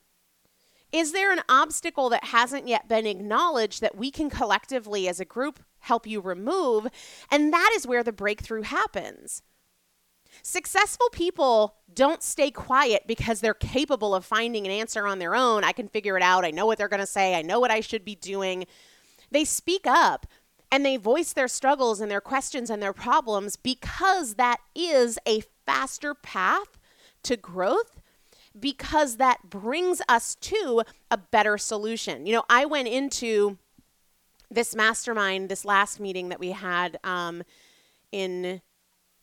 Is 0.92 1.12
there 1.12 1.32
an 1.32 1.42
obstacle 1.48 2.10
that 2.10 2.26
hasn't 2.26 2.68
yet 2.68 2.88
been 2.88 3.06
acknowledged 3.06 3.82
that 3.82 3.98
we 3.98 4.10
can 4.10 4.30
collectively 4.30 5.08
as 5.08 5.20
a 5.20 5.26
group 5.26 5.60
help 5.80 6.08
you 6.08 6.20
remove? 6.20 6.88
And 7.30 7.54
that 7.54 7.72
is 7.76 7.86
where 7.86 8.04
the 8.04 8.14
breakthrough 8.14 8.64
happens. 8.64 9.44
Successful 10.42 11.10
people 11.12 11.76
don't 11.94 12.24
stay 12.24 12.52
quiet 12.52 13.04
because 13.08 13.42
they're 13.42 13.54
capable 13.54 14.14
of 14.14 14.26
finding 14.26 14.66
an 14.66 14.72
answer 14.72 15.08
on 15.08 15.20
their 15.20 15.36
own. 15.36 15.64
I 15.64 15.72
can 15.72 15.88
figure 15.88 16.18
it 16.18 16.24
out. 16.24 16.46
I 16.46 16.52
know 16.52 16.66
what 16.66 16.78
they're 16.78 16.88
going 16.88 17.00
to 17.00 17.08
say. 17.08 17.36
I 17.36 17.42
know 17.42 17.60
what 17.60 17.72
I 17.72 17.80
should 17.80 18.06
be 18.06 18.16
doing. 18.16 18.66
They 19.32 19.46
speak 19.46 19.86
up 19.86 20.28
and 20.72 20.86
they 20.86 20.98
voice 20.98 21.34
their 21.34 21.48
struggles 21.48 22.00
and 22.02 22.12
their 22.12 22.22
questions 22.22 22.70
and 22.70 22.82
their 22.82 22.94
problems 22.94 23.56
because 23.56 24.36
that 24.36 24.58
is 24.76 25.18
a 25.26 25.42
faster 25.66 26.14
path 26.14 26.78
to 27.24 27.38
growth 27.38 28.00
because 28.60 29.18
that 29.18 29.50
brings 29.50 30.02
us 30.10 30.36
to 30.36 30.84
a 31.12 31.18
better 31.18 31.58
solution. 31.58 32.26
You 32.26 32.34
know, 32.34 32.44
I 32.50 32.66
went 32.66 32.88
into 32.88 33.58
this 34.50 34.76
mastermind, 34.76 35.50
this 35.50 35.66
last 35.66 36.00
meeting 36.00 36.30
that 36.30 36.40
we 36.40 36.52
had 36.52 36.98
um, 37.04 37.44
in 38.12 38.62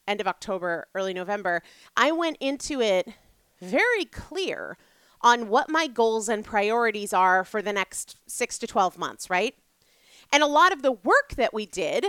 end 0.07 0.21
of 0.21 0.27
October, 0.27 0.87
early 0.95 1.15
November, 1.15 1.63
I 1.97 2.13
went 2.13 2.37
into 2.41 2.81
it 2.81 3.09
very 3.61 4.05
clear 4.05 4.77
on 5.21 5.49
what 5.49 5.71
my 5.71 5.87
goals 5.87 6.29
and 6.29 6.45
priorities 6.45 7.13
are 7.13 7.45
for 7.45 7.63
the 7.63 7.73
next 7.73 8.17
six 8.27 8.59
to 8.59 8.67
12 8.67 8.99
months, 8.99 9.31
right? 9.31 9.55
And 10.33 10.43
a 10.43 10.47
lot 10.47 10.73
of 10.73 10.83
the 10.83 10.93
work 10.93 11.35
that 11.37 11.55
we 11.55 11.67
did 11.67 12.07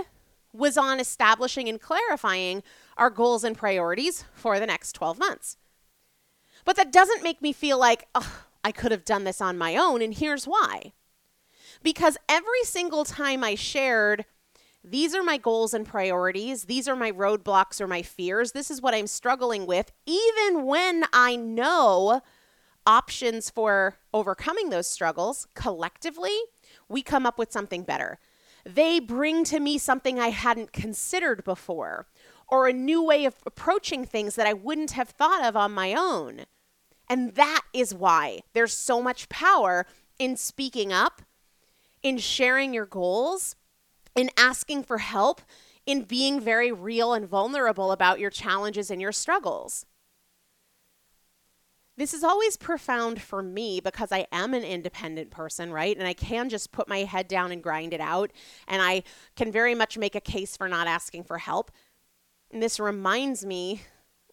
was 0.52 0.76
on 0.76 1.00
establishing 1.00 1.68
and 1.68 1.80
clarifying 1.80 2.62
our 2.96 3.10
goals 3.10 3.44
and 3.44 3.56
priorities 3.56 4.24
for 4.34 4.58
the 4.58 4.66
next 4.66 4.92
12 4.92 5.18
months. 5.18 5.56
But 6.64 6.76
that 6.76 6.92
doesn't 6.92 7.22
make 7.22 7.40
me 7.40 7.52
feel 7.52 7.78
like, 7.78 8.06
oh, 8.14 8.44
I 8.64 8.72
could 8.72 8.90
have 8.90 9.04
done 9.04 9.24
this 9.24 9.40
on 9.40 9.58
my 9.58 9.76
own. 9.76 10.02
And 10.02 10.14
here's 10.14 10.46
why. 10.46 10.92
Because 11.82 12.16
every 12.28 12.64
single 12.64 13.04
time 13.04 13.44
I 13.44 13.54
shared, 13.54 14.24
these 14.86 15.14
are 15.14 15.22
my 15.22 15.36
goals 15.36 15.74
and 15.74 15.84
priorities, 15.84 16.64
these 16.64 16.86
are 16.86 16.94
my 16.96 17.10
roadblocks 17.10 17.80
or 17.80 17.88
my 17.88 18.02
fears, 18.02 18.52
this 18.52 18.70
is 18.70 18.80
what 18.80 18.94
I'm 18.94 19.08
struggling 19.08 19.66
with, 19.66 19.90
even 20.06 20.64
when 20.64 21.04
I 21.12 21.34
know 21.34 22.20
options 22.86 23.50
for 23.50 23.96
overcoming 24.14 24.70
those 24.70 24.86
struggles 24.86 25.48
collectively, 25.54 26.36
we 26.88 27.02
come 27.02 27.26
up 27.26 27.36
with 27.36 27.50
something 27.50 27.82
better. 27.82 28.20
They 28.64 29.00
bring 29.00 29.42
to 29.44 29.58
me 29.58 29.76
something 29.76 30.20
I 30.20 30.28
hadn't 30.28 30.72
considered 30.72 31.42
before, 31.42 32.06
or 32.48 32.68
a 32.68 32.72
new 32.72 33.02
way 33.02 33.24
of 33.24 33.34
approaching 33.44 34.04
things 34.04 34.36
that 34.36 34.46
I 34.46 34.52
wouldn't 34.52 34.92
have 34.92 35.08
thought 35.08 35.44
of 35.44 35.56
on 35.56 35.72
my 35.72 35.94
own. 35.94 36.42
And 37.08 37.34
that 37.34 37.62
is 37.72 37.92
why 37.92 38.40
there's 38.54 38.72
so 38.72 39.02
much 39.02 39.28
power 39.28 39.84
in 40.18 40.36
speaking 40.36 40.92
up, 40.92 41.22
in 42.02 42.18
sharing 42.18 42.72
your 42.72 42.86
goals, 42.86 43.56
in 44.16 44.30
asking 44.36 44.82
for 44.82 44.98
help, 44.98 45.42
in 45.84 46.02
being 46.02 46.40
very 46.40 46.72
real 46.72 47.12
and 47.12 47.28
vulnerable 47.28 47.92
about 47.92 48.18
your 48.18 48.30
challenges 48.30 48.90
and 48.90 49.00
your 49.00 49.12
struggles. 49.12 49.86
This 51.98 52.12
is 52.12 52.24
always 52.24 52.56
profound 52.58 53.22
for 53.22 53.42
me 53.42 53.80
because 53.80 54.12
I 54.12 54.26
am 54.30 54.52
an 54.52 54.64
independent 54.64 55.30
person, 55.30 55.72
right? 55.72 55.96
And 55.96 56.06
I 56.06 56.12
can 56.12 56.48
just 56.50 56.72
put 56.72 56.88
my 56.88 56.98
head 56.98 57.26
down 57.26 57.52
and 57.52 57.62
grind 57.62 57.94
it 57.94 58.00
out. 58.00 58.32
And 58.68 58.82
I 58.82 59.02
can 59.34 59.50
very 59.50 59.74
much 59.74 59.96
make 59.96 60.14
a 60.14 60.20
case 60.20 60.56
for 60.56 60.68
not 60.68 60.88
asking 60.88 61.24
for 61.24 61.38
help. 61.38 61.70
And 62.50 62.62
this 62.62 62.78
reminds 62.78 63.46
me 63.46 63.82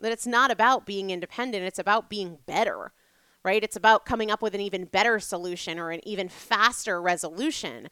that 0.01 0.11
it's 0.11 0.27
not 0.27 0.51
about 0.51 0.85
being 0.85 1.09
independent, 1.09 1.63
it's 1.63 1.79
about 1.79 2.09
being 2.09 2.39
better, 2.45 2.91
right? 3.45 3.63
It's 3.63 3.77
about 3.77 4.05
coming 4.05 4.29
up 4.29 4.41
with 4.41 4.53
an 4.55 4.61
even 4.61 4.83
better 4.83 5.19
solution 5.19 5.79
or 5.79 5.91
an 5.91 6.05
even 6.05 6.27
faster 6.27 7.01
resolution. 7.01 7.87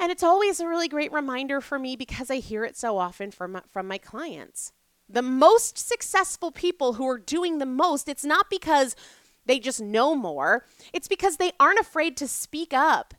And 0.00 0.10
it's 0.10 0.22
always 0.22 0.58
a 0.58 0.66
really 0.66 0.88
great 0.88 1.12
reminder 1.12 1.60
for 1.60 1.78
me 1.78 1.94
because 1.94 2.30
I 2.30 2.36
hear 2.36 2.64
it 2.64 2.76
so 2.76 2.98
often 2.98 3.30
from, 3.30 3.54
uh, 3.54 3.60
from 3.70 3.86
my 3.86 3.98
clients 3.98 4.72
the 5.12 5.22
most 5.22 5.76
successful 5.76 6.52
people 6.52 6.94
who 6.94 7.08
are 7.08 7.18
doing 7.18 7.58
the 7.58 7.66
most, 7.66 8.08
it's 8.08 8.24
not 8.24 8.48
because 8.48 8.94
they 9.46 9.58
just 9.58 9.80
know 9.80 10.14
more, 10.14 10.64
it's 10.92 11.08
because 11.08 11.36
they 11.36 11.52
aren't 11.58 11.80
afraid 11.80 12.16
to 12.16 12.28
speak 12.28 12.72
up, 12.72 13.14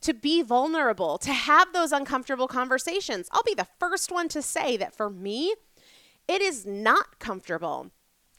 to 0.00 0.14
be 0.14 0.42
vulnerable, 0.42 1.18
to 1.18 1.32
have 1.32 1.72
those 1.72 1.92
uncomfortable 1.92 2.48
conversations. 2.48 3.28
I'll 3.32 3.42
be 3.42 3.54
the 3.54 3.66
first 3.78 4.12
one 4.12 4.28
to 4.28 4.42
say 4.42 4.76
that 4.76 4.94
for 4.94 5.10
me, 5.10 5.54
it 6.28 6.40
is 6.40 6.64
not 6.64 7.18
comfortable 7.18 7.90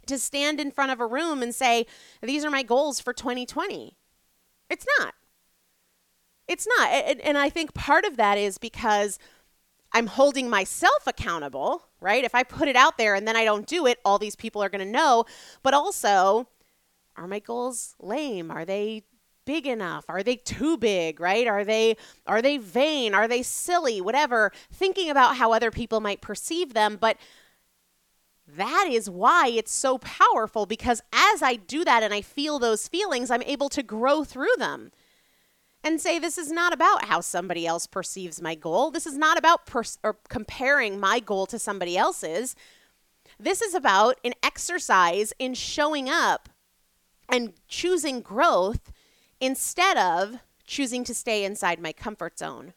to 0.05 0.17
stand 0.17 0.59
in 0.59 0.71
front 0.71 0.91
of 0.91 0.99
a 0.99 1.07
room 1.07 1.41
and 1.43 1.53
say, 1.53 1.85
These 2.21 2.45
are 2.45 2.49
my 2.49 2.63
goals 2.63 2.99
for 2.99 3.13
2020. 3.13 3.97
It's 4.69 4.85
not. 4.99 5.13
It's 6.47 6.67
not. 6.77 6.89
And 6.89 7.37
I 7.37 7.49
think 7.49 7.73
part 7.73 8.05
of 8.05 8.17
that 8.17 8.37
is 8.37 8.57
because 8.57 9.17
I'm 9.93 10.07
holding 10.07 10.49
myself 10.49 11.07
accountable, 11.07 11.83
right? 12.01 12.23
If 12.23 12.33
I 12.35 12.43
put 12.43 12.67
it 12.67 12.75
out 12.75 12.97
there 12.97 13.15
and 13.15 13.27
then 13.27 13.35
I 13.35 13.45
don't 13.45 13.67
do 13.67 13.85
it, 13.85 13.99
all 14.03 14.17
these 14.17 14.35
people 14.35 14.63
are 14.63 14.69
going 14.69 14.85
to 14.85 14.91
know. 14.91 15.25
But 15.61 15.73
also, 15.73 16.47
are 17.15 17.27
my 17.27 17.39
goals 17.39 17.95
lame? 17.99 18.49
Are 18.49 18.65
they 18.65 19.03
big 19.45 19.67
enough? 19.67 20.05
Are 20.07 20.23
they 20.23 20.37
too 20.37 20.77
big, 20.77 21.19
right? 21.19 21.47
Are 21.47 21.63
they 21.63 21.97
are 22.25 22.41
they 22.41 22.57
vain? 22.57 23.13
Are 23.13 23.27
they 23.27 23.43
silly? 23.43 24.01
Whatever. 24.01 24.51
Thinking 24.71 25.09
about 25.09 25.37
how 25.37 25.53
other 25.53 25.71
people 25.71 25.99
might 25.99 26.21
perceive 26.21 26.73
them, 26.73 26.97
but 26.99 27.17
that 28.47 28.87
is 28.89 29.09
why 29.09 29.47
it's 29.47 29.73
so 29.73 29.97
powerful 29.99 30.65
because 30.65 31.01
as 31.13 31.41
I 31.41 31.55
do 31.55 31.85
that 31.85 32.03
and 32.03 32.13
I 32.13 32.21
feel 32.21 32.59
those 32.59 32.87
feelings, 32.87 33.31
I'm 33.31 33.41
able 33.43 33.69
to 33.69 33.83
grow 33.83 34.23
through 34.23 34.55
them 34.57 34.91
and 35.83 35.99
say 35.99 36.17
this 36.17 36.37
is 36.37 36.51
not 36.51 36.73
about 36.73 37.05
how 37.05 37.19
somebody 37.19 37.67
else 37.67 37.87
perceives 37.87 38.41
my 38.41 38.55
goal. 38.55 38.89
This 38.91 39.05
is 39.05 39.17
not 39.17 39.37
about 39.37 39.65
pers- 39.65 39.99
or 40.03 40.17
comparing 40.29 40.99
my 40.99 41.19
goal 41.19 41.45
to 41.47 41.59
somebody 41.59 41.97
else's. 41.97 42.55
This 43.39 43.61
is 43.61 43.73
about 43.73 44.19
an 44.23 44.33
exercise 44.41 45.33
in 45.39 45.53
showing 45.53 46.09
up 46.09 46.49
and 47.27 47.53
choosing 47.67 48.21
growth 48.21 48.91
instead 49.39 49.97
of 49.97 50.39
choosing 50.65 51.03
to 51.03 51.13
stay 51.13 51.43
inside 51.43 51.81
my 51.81 51.91
comfort 51.91 52.39
zone. 52.39 52.73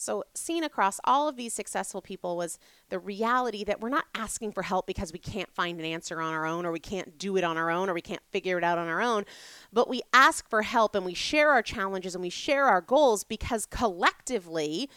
So, 0.00 0.24
seen 0.32 0.64
across 0.64 0.98
all 1.04 1.28
of 1.28 1.36
these 1.36 1.52
successful 1.52 2.00
people 2.00 2.34
was 2.34 2.58
the 2.88 2.98
reality 2.98 3.64
that 3.64 3.82
we're 3.82 3.90
not 3.90 4.06
asking 4.14 4.52
for 4.52 4.62
help 4.62 4.86
because 4.86 5.12
we 5.12 5.18
can't 5.18 5.52
find 5.52 5.78
an 5.78 5.84
answer 5.84 6.22
on 6.22 6.32
our 6.32 6.46
own, 6.46 6.64
or 6.64 6.72
we 6.72 6.80
can't 6.80 7.18
do 7.18 7.36
it 7.36 7.44
on 7.44 7.58
our 7.58 7.70
own, 7.70 7.90
or 7.90 7.92
we 7.92 8.00
can't 8.00 8.22
figure 8.30 8.56
it 8.56 8.64
out 8.64 8.78
on 8.78 8.88
our 8.88 9.02
own. 9.02 9.26
But 9.74 9.90
we 9.90 10.00
ask 10.14 10.48
for 10.48 10.62
help 10.62 10.94
and 10.94 11.04
we 11.04 11.12
share 11.12 11.50
our 11.50 11.60
challenges 11.60 12.14
and 12.14 12.22
we 12.22 12.30
share 12.30 12.64
our 12.64 12.80
goals 12.80 13.24
because 13.24 13.66
collectively, 13.66 14.88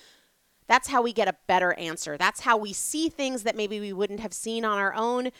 that's 0.67 0.87
how 0.87 1.01
we 1.01 1.11
get 1.11 1.27
a 1.27 1.35
better 1.47 1.73
answer. 1.73 2.17
That's 2.17 2.39
how 2.39 2.55
we 2.55 2.71
see 2.71 3.09
things 3.09 3.43
that 3.43 3.57
maybe 3.57 3.81
we 3.81 3.91
wouldn't 3.91 4.21
have 4.21 4.33
seen 4.33 4.63
on 4.63 4.77
our 4.77 4.93
own. 4.93 5.31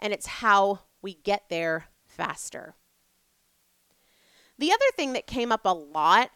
And 0.00 0.14
it's 0.14 0.26
how 0.26 0.78
we 1.02 1.12
get 1.12 1.50
there 1.50 1.88
faster. 2.06 2.74
The 4.58 4.72
other 4.72 4.90
thing 4.96 5.12
that 5.12 5.26
came 5.26 5.52
up 5.52 5.66
a 5.66 5.74
lot 5.74 6.30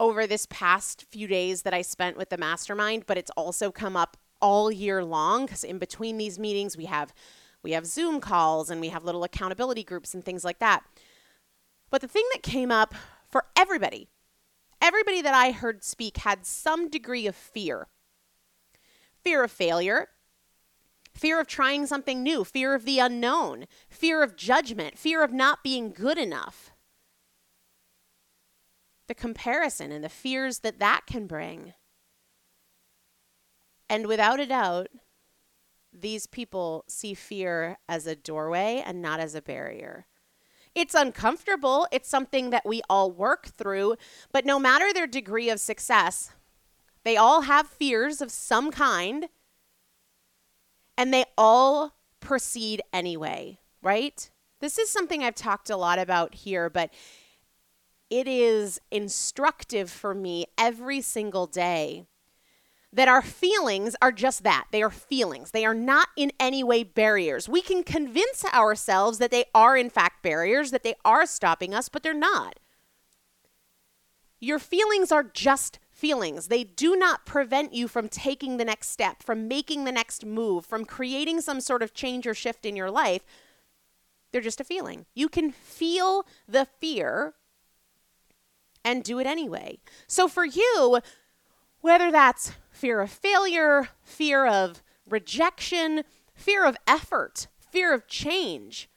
over 0.00 0.26
this 0.26 0.46
past 0.46 1.04
few 1.10 1.26
days 1.26 1.62
that 1.62 1.74
I 1.74 1.82
spent 1.82 2.16
with 2.16 2.30
the 2.30 2.38
mastermind, 2.38 3.04
but 3.06 3.18
it's 3.18 3.30
also 3.36 3.70
come 3.70 3.96
up 3.96 4.16
all 4.40 4.72
year 4.72 5.04
long 5.04 5.46
because 5.46 5.64
in 5.64 5.78
between 5.78 6.18
these 6.18 6.38
meetings 6.38 6.76
we 6.76 6.86
have 6.86 7.14
we 7.62 7.72
have 7.72 7.86
Zoom 7.86 8.20
calls 8.20 8.70
and 8.70 8.80
we 8.80 8.88
have 8.88 9.04
little 9.04 9.22
accountability 9.22 9.84
groups 9.84 10.14
and 10.14 10.24
things 10.24 10.44
like 10.44 10.58
that. 10.58 10.82
But 11.90 12.00
the 12.00 12.08
thing 12.08 12.24
that 12.32 12.42
came 12.42 12.72
up 12.72 12.94
for 13.28 13.44
everybody, 13.54 14.08
everybody 14.80 15.22
that 15.22 15.34
I 15.34 15.52
heard 15.52 15.84
speak 15.84 16.16
had 16.18 16.44
some 16.44 16.88
degree 16.88 17.26
of 17.28 17.36
fear. 17.36 17.86
Fear 19.22 19.44
of 19.44 19.52
failure, 19.52 20.08
fear 21.14 21.38
of 21.38 21.46
trying 21.46 21.86
something 21.86 22.20
new, 22.20 22.42
fear 22.42 22.74
of 22.74 22.84
the 22.84 22.98
unknown, 22.98 23.66
fear 23.88 24.24
of 24.24 24.34
judgment, 24.34 24.98
fear 24.98 25.22
of 25.22 25.32
not 25.32 25.62
being 25.62 25.92
good 25.92 26.18
enough 26.18 26.71
the 29.12 29.20
comparison 29.20 29.92
and 29.92 30.02
the 30.02 30.08
fears 30.08 30.60
that 30.60 30.78
that 30.78 31.02
can 31.06 31.26
bring. 31.26 31.74
And 33.90 34.06
without 34.06 34.40
a 34.40 34.46
doubt, 34.46 34.88
these 35.92 36.26
people 36.26 36.84
see 36.88 37.12
fear 37.12 37.76
as 37.86 38.06
a 38.06 38.16
doorway 38.16 38.82
and 38.86 39.02
not 39.02 39.20
as 39.20 39.34
a 39.34 39.42
barrier. 39.42 40.06
It's 40.74 40.94
uncomfortable. 40.94 41.86
It's 41.92 42.08
something 42.08 42.48
that 42.50 42.64
we 42.64 42.80
all 42.88 43.12
work 43.12 43.48
through. 43.48 43.96
But 44.32 44.46
no 44.46 44.58
matter 44.58 44.94
their 44.94 45.06
degree 45.06 45.50
of 45.50 45.60
success, 45.60 46.32
they 47.04 47.18
all 47.18 47.42
have 47.42 47.68
fears 47.68 48.22
of 48.22 48.32
some 48.32 48.70
kind 48.70 49.28
and 50.96 51.12
they 51.12 51.26
all 51.36 51.96
proceed 52.20 52.80
anyway, 52.94 53.58
right? 53.82 54.30
This 54.60 54.78
is 54.78 54.88
something 54.88 55.22
I've 55.22 55.34
talked 55.34 55.68
a 55.68 55.76
lot 55.76 55.98
about 55.98 56.34
here, 56.34 56.70
but 56.70 56.94
it 58.12 58.28
is 58.28 58.78
instructive 58.90 59.90
for 59.90 60.14
me 60.14 60.44
every 60.58 61.00
single 61.00 61.46
day 61.46 62.04
that 62.92 63.08
our 63.08 63.22
feelings 63.22 63.96
are 64.02 64.12
just 64.12 64.42
that. 64.42 64.66
They 64.70 64.82
are 64.82 64.90
feelings. 64.90 65.52
They 65.52 65.64
are 65.64 65.72
not 65.72 66.08
in 66.14 66.30
any 66.38 66.62
way 66.62 66.84
barriers. 66.84 67.48
We 67.48 67.62
can 67.62 67.82
convince 67.82 68.44
ourselves 68.44 69.16
that 69.16 69.30
they 69.30 69.46
are, 69.54 69.78
in 69.78 69.88
fact, 69.88 70.22
barriers, 70.22 70.72
that 70.72 70.82
they 70.82 70.94
are 71.06 71.24
stopping 71.24 71.72
us, 71.72 71.88
but 71.88 72.02
they're 72.02 72.12
not. 72.12 72.60
Your 74.40 74.58
feelings 74.58 75.10
are 75.10 75.22
just 75.22 75.78
feelings. 75.90 76.48
They 76.48 76.64
do 76.64 76.94
not 76.94 77.24
prevent 77.24 77.72
you 77.72 77.88
from 77.88 78.10
taking 78.10 78.58
the 78.58 78.64
next 78.66 78.90
step, 78.90 79.22
from 79.22 79.48
making 79.48 79.84
the 79.84 79.92
next 79.92 80.26
move, 80.26 80.66
from 80.66 80.84
creating 80.84 81.40
some 81.40 81.62
sort 81.62 81.82
of 81.82 81.94
change 81.94 82.26
or 82.26 82.34
shift 82.34 82.66
in 82.66 82.76
your 82.76 82.90
life. 82.90 83.22
They're 84.32 84.42
just 84.42 84.60
a 84.60 84.64
feeling. 84.64 85.06
You 85.14 85.30
can 85.30 85.50
feel 85.50 86.26
the 86.46 86.66
fear 86.78 87.36
and 88.84 89.04
do 89.04 89.18
it 89.18 89.26
anyway. 89.26 89.78
So 90.06 90.28
for 90.28 90.44
you, 90.44 91.00
whether 91.80 92.10
that's 92.10 92.52
fear 92.70 93.00
of 93.00 93.10
failure, 93.10 93.88
fear 94.02 94.46
of 94.46 94.82
rejection, 95.08 96.02
fear 96.34 96.64
of 96.64 96.76
effort, 96.86 97.48
fear 97.58 97.92
of 97.92 98.06
change, 98.06 98.88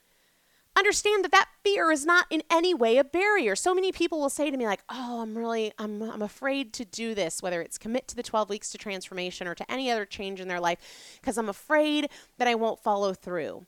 understand 0.76 1.24
that 1.24 1.32
that 1.32 1.48
fear 1.64 1.90
is 1.90 2.04
not 2.04 2.26
in 2.30 2.42
any 2.50 2.74
way 2.74 2.98
a 2.98 3.04
barrier. 3.04 3.56
So 3.56 3.74
many 3.74 3.92
people 3.92 4.20
will 4.20 4.30
say 4.30 4.50
to 4.50 4.56
me 4.56 4.66
like, 4.66 4.82
"Oh, 4.88 5.20
I'm 5.20 5.36
really 5.36 5.72
I'm 5.78 6.02
I'm 6.02 6.22
afraid 6.22 6.72
to 6.74 6.84
do 6.84 7.14
this, 7.14 7.42
whether 7.42 7.62
it's 7.62 7.78
commit 7.78 8.06
to 8.08 8.16
the 8.16 8.22
12 8.22 8.48
weeks 8.50 8.70
to 8.70 8.78
transformation 8.78 9.48
or 9.48 9.54
to 9.54 9.70
any 9.70 9.90
other 9.90 10.04
change 10.04 10.40
in 10.40 10.48
their 10.48 10.60
life 10.60 11.18
because 11.20 11.38
I'm 11.38 11.48
afraid 11.48 12.08
that 12.38 12.48
I 12.48 12.54
won't 12.54 12.80
follow 12.80 13.14
through." 13.14 13.66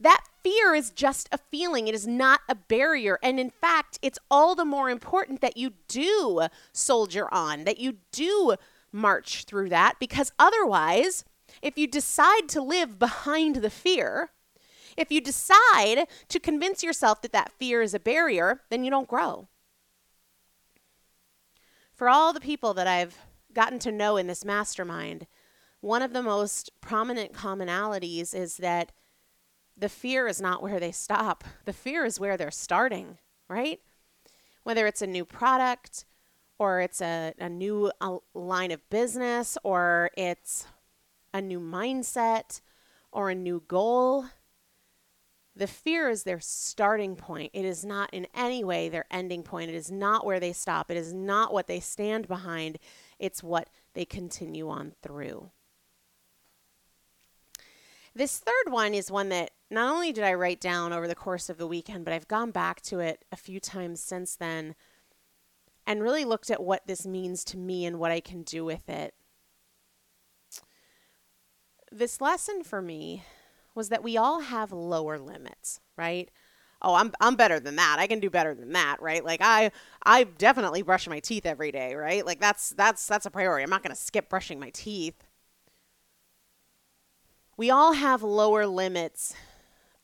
That 0.00 0.24
fear 0.42 0.74
is 0.74 0.90
just 0.90 1.28
a 1.32 1.38
feeling. 1.38 1.88
It 1.88 1.94
is 1.94 2.06
not 2.06 2.40
a 2.48 2.54
barrier. 2.54 3.18
And 3.22 3.40
in 3.40 3.50
fact, 3.50 3.98
it's 4.02 4.18
all 4.30 4.54
the 4.54 4.64
more 4.64 4.90
important 4.90 5.40
that 5.40 5.56
you 5.56 5.72
do 5.88 6.48
soldier 6.72 7.32
on, 7.32 7.64
that 7.64 7.78
you 7.78 7.96
do 8.12 8.56
march 8.92 9.44
through 9.44 9.68
that, 9.70 9.94
because 9.98 10.32
otherwise, 10.38 11.24
if 11.62 11.78
you 11.78 11.86
decide 11.86 12.48
to 12.48 12.62
live 12.62 12.98
behind 12.98 13.56
the 13.56 13.70
fear, 13.70 14.30
if 14.96 15.10
you 15.10 15.20
decide 15.20 16.06
to 16.28 16.40
convince 16.40 16.82
yourself 16.82 17.22
that 17.22 17.32
that 17.32 17.52
fear 17.52 17.82
is 17.82 17.94
a 17.94 18.00
barrier, 18.00 18.62
then 18.70 18.84
you 18.84 18.90
don't 18.90 19.08
grow. 19.08 19.48
For 21.92 22.08
all 22.08 22.32
the 22.32 22.40
people 22.40 22.74
that 22.74 22.86
I've 22.86 23.18
gotten 23.52 23.78
to 23.80 23.92
know 23.92 24.16
in 24.16 24.26
this 24.26 24.44
mastermind, 24.44 25.26
one 25.80 26.02
of 26.02 26.12
the 26.12 26.22
most 26.22 26.70
prominent 26.80 27.32
commonalities 27.32 28.34
is 28.34 28.58
that 28.58 28.92
the 29.76 29.88
fear 29.88 30.26
is 30.26 30.40
not 30.40 30.62
where 30.62 30.80
they 30.80 30.92
stop, 30.92 31.44
the 31.64 31.72
fear 31.72 32.04
is 32.04 32.18
where 32.18 32.36
they're 32.36 32.50
starting, 32.50 33.18
right? 33.48 33.80
Whether 34.62 34.86
it's 34.86 35.02
a 35.02 35.06
new 35.06 35.24
product 35.24 36.04
or 36.58 36.80
it's 36.80 37.00
a, 37.00 37.34
a 37.38 37.48
new 37.48 37.92
uh, 38.00 38.18
line 38.34 38.70
of 38.70 38.88
business 38.88 39.58
or 39.62 40.10
it's 40.16 40.66
a 41.34 41.40
new 41.40 41.60
mindset 41.60 42.60
or 43.12 43.30
a 43.30 43.34
new 43.34 43.62
goal. 43.68 44.26
The 45.54 45.66
fear 45.66 46.08
is 46.08 46.24
their 46.24 46.40
starting 46.40 47.16
point. 47.16 47.50
It 47.54 47.64
is 47.64 47.84
not 47.84 48.12
in 48.12 48.26
any 48.34 48.64
way 48.64 48.88
their 48.88 49.06
ending 49.10 49.42
point. 49.42 49.70
It 49.70 49.74
is 49.74 49.90
not 49.90 50.26
where 50.26 50.40
they 50.40 50.52
stop. 50.52 50.90
It 50.90 50.96
is 50.96 51.12
not 51.12 51.52
what 51.52 51.66
they 51.66 51.80
stand 51.80 52.28
behind. 52.28 52.78
It's 53.18 53.42
what 53.42 53.68
they 53.94 54.04
continue 54.04 54.68
on 54.68 54.92
through. 55.02 55.50
This 58.14 58.38
third 58.38 58.72
one 58.72 58.94
is 58.94 59.10
one 59.10 59.28
that 59.30 59.50
not 59.70 59.92
only 59.92 60.12
did 60.12 60.24
I 60.24 60.34
write 60.34 60.60
down 60.60 60.92
over 60.92 61.08
the 61.08 61.14
course 61.14 61.48
of 61.48 61.58
the 61.58 61.66
weekend, 61.66 62.04
but 62.04 62.14
I've 62.14 62.28
gone 62.28 62.50
back 62.50 62.80
to 62.82 63.00
it 63.00 63.24
a 63.32 63.36
few 63.36 63.58
times 63.60 64.00
since 64.00 64.36
then 64.36 64.74
and 65.86 66.02
really 66.02 66.24
looked 66.24 66.50
at 66.50 66.62
what 66.62 66.86
this 66.86 67.06
means 67.06 67.44
to 67.44 67.56
me 67.56 67.84
and 67.84 67.98
what 67.98 68.10
I 68.10 68.20
can 68.20 68.42
do 68.42 68.64
with 68.64 68.88
it. 68.88 69.14
This 71.92 72.20
lesson 72.20 72.64
for 72.64 72.82
me 72.82 73.24
was 73.74 73.88
that 73.90 74.02
we 74.02 74.16
all 74.16 74.40
have 74.40 74.72
lower 74.72 75.18
limits, 75.18 75.80
right? 75.96 76.30
Oh, 76.82 76.94
I'm 76.94 77.12
I'm 77.20 77.36
better 77.36 77.58
than 77.60 77.76
that. 77.76 77.96
I 77.98 78.06
can 78.06 78.20
do 78.20 78.28
better 78.28 78.54
than 78.54 78.72
that, 78.72 79.00
right? 79.00 79.24
Like 79.24 79.40
I 79.42 79.70
I 80.04 80.24
definitely 80.24 80.82
brush 80.82 81.08
my 81.08 81.20
teeth 81.20 81.46
every 81.46 81.72
day, 81.72 81.94
right? 81.94 82.26
Like 82.26 82.40
that's 82.40 82.70
that's 82.70 83.06
that's 83.06 83.26
a 83.26 83.30
priority. 83.30 83.62
I'm 83.62 83.70
not 83.70 83.82
going 83.82 83.94
to 83.94 84.00
skip 84.00 84.28
brushing 84.28 84.60
my 84.60 84.70
teeth. 84.70 85.24
We 87.56 87.70
all 87.70 87.94
have 87.94 88.22
lower 88.22 88.66
limits, 88.66 89.34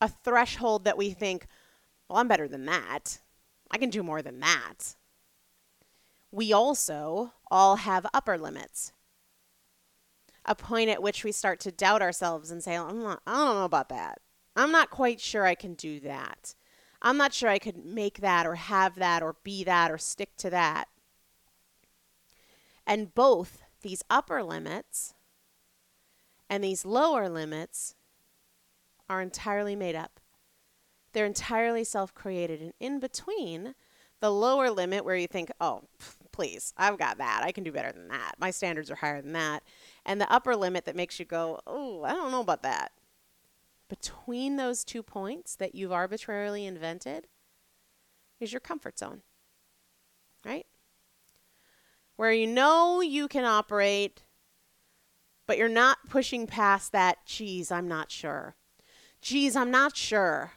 a 0.02 0.08
threshold 0.08 0.84
that 0.84 0.98
we 0.98 1.10
think, 1.10 1.46
well, 2.08 2.18
I'm 2.18 2.26
better 2.26 2.48
than 2.48 2.66
that. 2.66 3.20
I 3.70 3.78
can 3.78 3.88
do 3.88 4.02
more 4.02 4.20
than 4.20 4.40
that. 4.40 4.96
We 6.32 6.52
also 6.52 7.32
all 7.50 7.76
have 7.76 8.04
upper 8.12 8.36
limits 8.36 8.92
a 10.44 10.56
point 10.56 10.90
at 10.90 11.00
which 11.00 11.22
we 11.22 11.30
start 11.30 11.60
to 11.60 11.70
doubt 11.70 12.02
ourselves 12.02 12.50
and 12.50 12.64
say, 12.64 12.76
not, 12.76 13.22
I 13.26 13.32
don't 13.32 13.54
know 13.54 13.64
about 13.64 13.90
that. 13.90 14.18
I'm 14.56 14.72
not 14.72 14.90
quite 14.90 15.20
sure 15.20 15.46
I 15.46 15.54
can 15.54 15.74
do 15.74 16.00
that. 16.00 16.56
I'm 17.00 17.16
not 17.16 17.32
sure 17.32 17.48
I 17.48 17.60
could 17.60 17.84
make 17.84 18.18
that 18.18 18.44
or 18.44 18.56
have 18.56 18.96
that 18.96 19.22
or 19.22 19.36
be 19.44 19.62
that 19.62 19.92
or 19.92 19.98
stick 19.98 20.36
to 20.38 20.50
that. 20.50 20.86
And 22.84 23.14
both 23.14 23.62
these 23.82 24.02
upper 24.10 24.42
limits 24.42 25.14
and 26.50 26.64
these 26.64 26.84
lower 26.84 27.28
limits 27.28 27.94
are 29.12 29.20
entirely 29.22 29.76
made 29.76 29.94
up. 29.94 30.18
They're 31.12 31.26
entirely 31.26 31.84
self 31.84 32.14
created. 32.14 32.60
And 32.60 32.72
in 32.80 32.98
between, 32.98 33.74
the 34.20 34.30
lower 34.30 34.70
limit 34.70 35.04
where 35.04 35.16
you 35.16 35.26
think, 35.26 35.50
oh, 35.60 35.82
please, 36.32 36.72
I've 36.76 36.98
got 36.98 37.18
that. 37.18 37.42
I 37.44 37.52
can 37.52 37.64
do 37.64 37.72
better 37.72 37.92
than 37.92 38.08
that. 38.08 38.36
My 38.38 38.50
standards 38.50 38.90
are 38.90 38.96
higher 38.96 39.20
than 39.20 39.32
that 39.32 39.62
and 40.04 40.20
the 40.20 40.32
upper 40.32 40.56
limit 40.56 40.84
that 40.84 40.96
makes 40.96 41.18
you 41.18 41.24
go, 41.24 41.60
oh, 41.66 42.02
I 42.02 42.12
don't 42.12 42.32
know 42.32 42.40
about 42.40 42.62
that. 42.62 42.92
Between 43.88 44.56
those 44.56 44.84
two 44.84 45.02
points 45.02 45.54
that 45.56 45.74
you've 45.74 45.92
arbitrarily 45.92 46.66
invented 46.66 47.28
is 48.40 48.52
your 48.52 48.60
comfort 48.60 48.98
zone, 48.98 49.22
right? 50.44 50.66
Where 52.16 52.32
you 52.32 52.46
know 52.46 53.00
you 53.00 53.28
can 53.28 53.44
operate, 53.44 54.22
but 55.46 55.58
you're 55.58 55.68
not 55.68 56.08
pushing 56.08 56.46
past 56.46 56.92
that, 56.92 57.26
geez, 57.26 57.70
I'm 57.70 57.86
not 57.86 58.10
sure. 58.10 58.56
Geez, 59.22 59.56
I'm 59.56 59.70
not 59.70 59.96
sure 59.96 60.52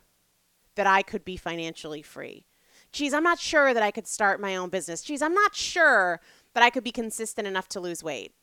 that 0.76 0.88
I 0.88 1.02
could 1.02 1.24
be 1.24 1.38
financially 1.38 2.02
free. 2.02 2.46
Geez, 2.92 3.14
I'm 3.14 3.24
not 3.24 3.40
sure 3.40 3.74
that 3.74 3.84
I 3.84 3.92
could 3.92 4.08
start 4.08 4.42
my 4.42 4.56
own 4.56 4.70
business. 4.70 5.02
Geez, 5.02 5.22
I'm 5.22 5.34
not 5.34 5.56
sure 5.56 6.20
that 6.54 6.64
I 6.64 6.70
could 6.70 6.84
be 6.84 6.92
consistent 6.92 7.48
enough 7.48 7.70
to 7.70 7.80
lose 7.80 8.04
weight 8.04 8.34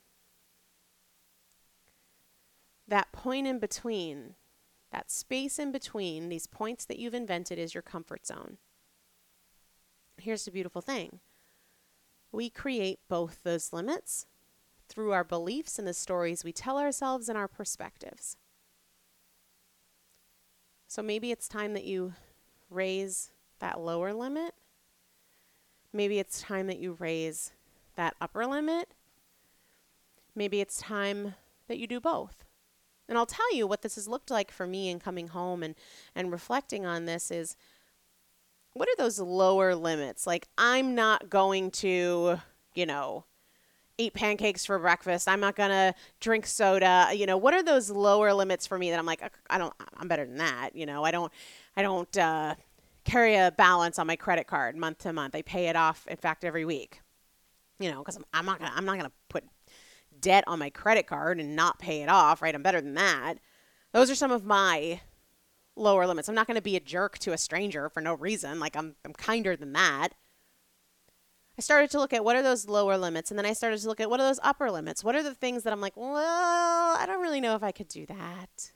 that 2.92 3.10
point 3.10 3.46
in 3.46 3.58
between, 3.58 4.34
that 4.90 5.10
space 5.10 5.58
in 5.58 5.72
between 5.72 6.28
these 6.28 6.46
points 6.46 6.84
that 6.84 6.98
you've 6.98 7.14
invented 7.14 7.58
is 7.58 7.74
your 7.74 7.80
comfort 7.80 8.26
zone. 8.26 8.58
Here's 10.18 10.44
the 10.44 10.50
beautiful 10.50 10.82
thing 10.82 11.20
we 12.30 12.50
create 12.50 13.00
both 13.08 13.42
those 13.42 13.72
limits 13.72 14.26
through 14.90 15.12
our 15.12 15.24
beliefs 15.24 15.78
and 15.78 15.88
the 15.88 15.94
stories 15.94 16.44
we 16.44 16.52
tell 16.52 16.78
ourselves 16.78 17.30
and 17.30 17.38
our 17.38 17.48
perspectives. 17.48 18.36
So 20.92 21.00
maybe 21.00 21.30
it's 21.30 21.48
time 21.48 21.72
that 21.72 21.84
you 21.84 22.12
raise 22.68 23.30
that 23.60 23.80
lower 23.80 24.12
limit. 24.12 24.52
Maybe 25.90 26.18
it's 26.18 26.42
time 26.42 26.66
that 26.66 26.80
you 26.80 26.98
raise 26.98 27.52
that 27.96 28.14
upper 28.20 28.44
limit. 28.44 28.90
Maybe 30.34 30.60
it's 30.60 30.82
time 30.82 31.34
that 31.66 31.78
you 31.78 31.86
do 31.86 31.98
both. 31.98 32.44
And 33.08 33.16
I'll 33.16 33.24
tell 33.24 33.54
you 33.54 33.66
what 33.66 33.80
this 33.80 33.94
has 33.94 34.06
looked 34.06 34.30
like 34.30 34.50
for 34.50 34.66
me 34.66 34.90
in 34.90 35.00
coming 35.00 35.28
home 35.28 35.62
and, 35.62 35.76
and 36.14 36.30
reflecting 36.30 36.84
on 36.84 37.06
this 37.06 37.30
is 37.30 37.56
what 38.74 38.86
are 38.86 38.96
those 38.98 39.18
lower 39.18 39.74
limits? 39.74 40.26
Like, 40.26 40.46
I'm 40.58 40.94
not 40.94 41.30
going 41.30 41.70
to, 41.70 42.38
you 42.74 42.84
know, 42.84 43.24
eat 43.98 44.14
pancakes 44.14 44.64
for 44.64 44.78
breakfast. 44.78 45.28
I'm 45.28 45.40
not 45.40 45.56
to 45.56 45.94
drink 46.20 46.46
soda. 46.46 47.10
You 47.14 47.26
know, 47.26 47.36
what 47.36 47.54
are 47.54 47.62
those 47.62 47.90
lower 47.90 48.32
limits 48.32 48.66
for 48.66 48.78
me 48.78 48.90
that 48.90 48.98
I'm 48.98 49.06
like, 49.06 49.22
I 49.50 49.58
don't, 49.58 49.72
I'm 49.96 50.08
better 50.08 50.24
than 50.24 50.38
that. 50.38 50.70
You 50.74 50.86
know, 50.86 51.04
I 51.04 51.10
don't, 51.10 51.32
I 51.76 51.82
don't, 51.82 52.16
uh, 52.16 52.54
carry 53.04 53.34
a 53.34 53.52
balance 53.56 53.98
on 53.98 54.06
my 54.06 54.16
credit 54.16 54.46
card 54.46 54.76
month 54.76 54.98
to 54.98 55.12
month. 55.12 55.34
I 55.34 55.42
pay 55.42 55.68
it 55.68 55.76
off, 55.76 56.06
in 56.06 56.16
fact, 56.16 56.44
every 56.44 56.64
week. 56.64 57.00
You 57.78 57.90
know, 57.90 57.98
because 57.98 58.16
I'm, 58.16 58.24
I'm 58.32 58.46
not 58.46 58.58
gonna 58.60 58.72
I'm 58.74 58.84
not 58.84 58.96
gonna 58.96 59.12
put 59.28 59.44
debt 60.20 60.44
on 60.46 60.58
my 60.58 60.70
credit 60.70 61.06
card 61.06 61.40
and 61.40 61.56
not 61.56 61.78
pay 61.78 62.02
it 62.02 62.08
off, 62.08 62.42
right? 62.42 62.54
I'm 62.54 62.62
better 62.62 62.80
than 62.80 62.94
that. 62.94 63.34
Those 63.92 64.10
are 64.10 64.14
some 64.14 64.30
of 64.30 64.44
my 64.44 65.00
lower 65.74 66.06
limits. 66.06 66.28
I'm 66.28 66.34
not 66.34 66.46
to 66.46 66.60
be 66.60 66.76
a 66.76 66.80
jerk 66.80 67.18
to 67.20 67.32
a 67.32 67.38
stranger 67.38 67.88
for 67.88 68.00
no 68.00 68.14
reason. 68.14 68.60
Like 68.60 68.76
I'm 68.76 68.94
I'm 69.04 69.12
kinder 69.12 69.56
than 69.56 69.72
that. 69.72 70.10
I 71.58 71.60
started 71.60 71.90
to 71.90 71.98
look 71.98 72.12
at 72.12 72.24
what 72.24 72.36
are 72.36 72.42
those 72.42 72.66
lower 72.66 72.96
limits 72.96 73.30
and 73.30 73.38
then 73.38 73.46
I 73.46 73.52
started 73.52 73.80
to 73.80 73.88
look 73.88 74.00
at 74.00 74.08
what 74.08 74.20
are 74.20 74.26
those 74.26 74.40
upper 74.42 74.70
limits? 74.70 75.04
What 75.04 75.14
are 75.14 75.22
the 75.22 75.34
things 75.34 75.62
that 75.64 75.72
I'm 75.72 75.80
like, 75.80 75.96
"Well, 75.96 76.96
I 76.96 77.04
don't 77.06 77.20
really 77.20 77.40
know 77.40 77.54
if 77.54 77.62
I 77.62 77.72
could 77.72 77.88
do 77.88 78.06
that." 78.06 78.72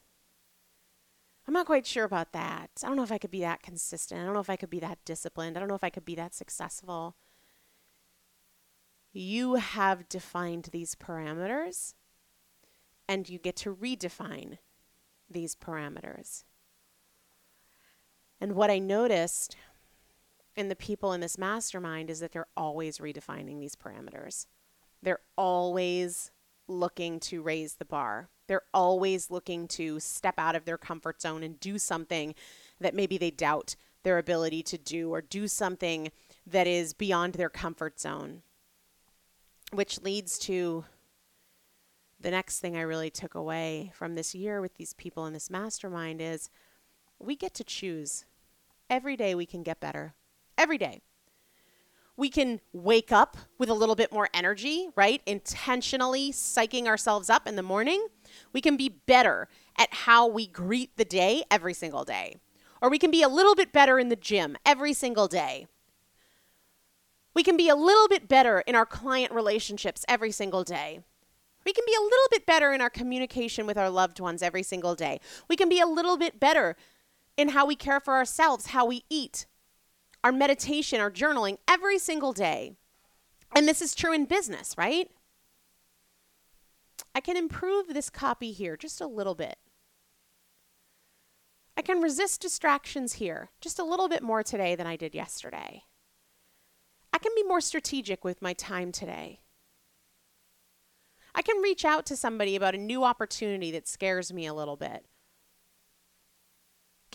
I'm 1.47 1.53
not 1.53 1.65
quite 1.65 1.87
sure 1.87 2.03
about 2.03 2.33
that. 2.33 2.69
I 2.83 2.87
don't 2.87 2.97
know 2.97 3.03
if 3.03 3.11
I 3.11 3.17
could 3.17 3.31
be 3.31 3.41
that 3.41 3.63
consistent. 3.63 4.21
I 4.21 4.25
don't 4.25 4.33
know 4.33 4.41
if 4.41 4.49
I 4.49 4.57
could 4.57 4.69
be 4.69 4.81
that 4.81 5.03
disciplined. 5.05 5.55
I 5.55 5.61
don't 5.61 5.69
know 5.69 5.75
if 5.75 5.83
I 5.83 5.89
could 5.89 6.05
be 6.05 6.15
that 6.15 6.35
successful 6.35 7.15
you 9.17 9.55
have 9.55 10.07
defined 10.09 10.69
these 10.71 10.93
parameters 10.93 11.95
and 13.07 13.27
you 13.27 13.39
get 13.39 13.55
to 13.55 13.73
redefine 13.73 14.59
these 15.29 15.55
parameters. 15.55 16.43
And 18.39 18.53
what 18.53 18.69
I 18.69 18.77
noticed 18.77 19.55
in 20.57 20.67
the 20.67 20.75
people 20.75 21.13
in 21.13 21.21
this 21.21 21.37
mastermind 21.37 22.09
is 22.09 22.19
that 22.19 22.33
they're 22.33 22.47
always 22.57 22.97
redefining 22.97 23.59
these 23.59 23.75
parameters. 23.75 24.47
They're 25.01 25.21
always 25.37 26.31
looking 26.67 27.19
to 27.21 27.41
raise 27.41 27.75
the 27.75 27.85
bar. 27.85 28.29
They're 28.47 28.63
always 28.73 29.31
looking 29.31 29.67
to 29.69 29.99
step 29.99 30.35
out 30.37 30.55
of 30.55 30.65
their 30.65 30.77
comfort 30.77 31.21
zone 31.21 31.43
and 31.43 31.59
do 31.59 31.77
something 31.77 32.35
that 32.81 32.95
maybe 32.95 33.17
they 33.17 33.31
doubt 33.31 33.75
their 34.03 34.17
ability 34.17 34.63
to 34.63 34.77
do 34.77 35.13
or 35.13 35.21
do 35.21 35.47
something 35.47 36.11
that 36.45 36.67
is 36.67 36.93
beyond 36.93 37.35
their 37.35 37.49
comfort 37.49 37.99
zone 37.99 38.41
which 39.71 40.01
leads 40.01 40.37
to 40.39 40.85
the 42.19 42.31
next 42.31 42.59
thing 42.59 42.75
I 42.75 42.81
really 42.81 43.09
took 43.09 43.35
away 43.35 43.91
from 43.93 44.15
this 44.15 44.33
year 44.33 44.61
with 44.61 44.75
these 44.75 44.93
people 44.93 45.25
in 45.25 45.33
this 45.33 45.49
mastermind 45.49 46.21
is 46.21 46.49
we 47.19 47.35
get 47.35 47.53
to 47.55 47.63
choose. 47.63 48.25
Every 48.89 49.15
day 49.15 49.35
we 49.35 49.45
can 49.45 49.63
get 49.63 49.79
better. 49.79 50.13
Every 50.57 50.77
day. 50.77 51.01
We 52.15 52.29
can 52.29 52.61
wake 52.73 53.11
up 53.11 53.37
with 53.59 53.69
a 53.69 53.75
little 53.75 53.93
bit 53.93 54.11
more 54.11 54.27
energy, 54.33 54.89
right? 54.95 55.21
Intentionally 55.27 56.31
psyching 56.31 56.87
ourselves 56.87 57.29
up 57.29 57.47
in 57.47 57.55
the 57.55 57.63
morning. 57.63 58.07
We 58.53 58.61
can 58.61 58.75
be 58.75 58.89
better 58.89 59.47
at 59.77 59.93
how 59.93 60.25
we 60.25 60.47
greet 60.47 60.97
the 60.97 61.05
day 61.05 61.43
every 61.51 61.75
single 61.75 62.03
day. 62.03 62.37
Or 62.81 62.89
we 62.89 62.97
can 62.97 63.11
be 63.11 63.21
a 63.21 63.29
little 63.29 63.53
bit 63.53 63.71
better 63.71 63.99
in 63.99 64.09
the 64.09 64.15
gym 64.15 64.57
every 64.65 64.93
single 64.93 65.27
day. 65.27 65.67
We 67.35 67.43
can 67.43 67.55
be 67.55 67.69
a 67.69 67.75
little 67.75 68.07
bit 68.07 68.27
better 68.27 68.61
in 68.61 68.73
our 68.73 68.85
client 68.85 69.31
relationships 69.31 70.03
every 70.07 70.31
single 70.31 70.63
day. 70.63 71.01
We 71.67 71.73
can 71.73 71.83
be 71.85 71.93
a 71.93 72.01
little 72.01 72.27
bit 72.31 72.47
better 72.47 72.73
in 72.73 72.81
our 72.81 72.89
communication 72.89 73.67
with 73.67 73.77
our 73.77 73.91
loved 73.91 74.19
ones 74.19 74.41
every 74.41 74.63
single 74.63 74.95
day. 74.95 75.19
We 75.47 75.55
can 75.55 75.69
be 75.69 75.79
a 75.79 75.85
little 75.85 76.17
bit 76.17 76.39
better 76.39 76.75
in 77.35 77.49
how 77.49 77.67
we 77.67 77.75
care 77.75 77.99
for 77.99 78.15
ourselves, 78.15 78.67
how 78.67 78.87
we 78.87 79.03
eat, 79.07 79.45
our 80.23 80.31
meditation, 80.31 80.99
our 80.99 81.11
journaling 81.11 81.57
every 81.67 81.99
single 81.99 82.33
day. 82.33 82.73
And 83.55 83.67
this 83.67 83.81
is 83.81 83.95
true 83.95 84.13
in 84.13 84.25
business, 84.25 84.75
right? 84.77 85.09
I 87.15 87.21
can 87.21 87.37
improve 87.37 87.87
this 87.87 88.09
copy 88.09 88.51
here 88.51 88.77
just 88.77 89.01
a 89.01 89.07
little 89.07 89.35
bit. 89.35 89.57
I 91.75 91.81
can 91.81 92.01
resist 92.01 92.41
distractions 92.41 93.13
here 93.13 93.49
just 93.61 93.79
a 93.79 93.83
little 93.83 94.09
bit 94.09 94.23
more 94.23 94.43
today 94.43 94.75
than 94.75 94.87
I 94.87 94.95
did 94.95 95.13
yesterday. 95.13 95.83
I 97.13 97.19
can 97.19 97.31
be 97.35 97.43
more 97.43 97.61
strategic 97.61 98.23
with 98.23 98.41
my 98.41 98.53
time 98.53 98.91
today. 98.91 99.41
I 101.33 101.43
can 101.43 101.61
reach 101.61 101.85
out 101.85 102.05
to 102.07 102.15
somebody 102.15 102.55
about 102.55 102.73
a 102.73 102.79
new 102.79 103.03
opportunity 103.03 103.71
that 103.71 103.87
scares 103.87 104.33
me 104.33 104.47
a 104.47 104.53
little 104.53 104.75
bit. 104.75 105.05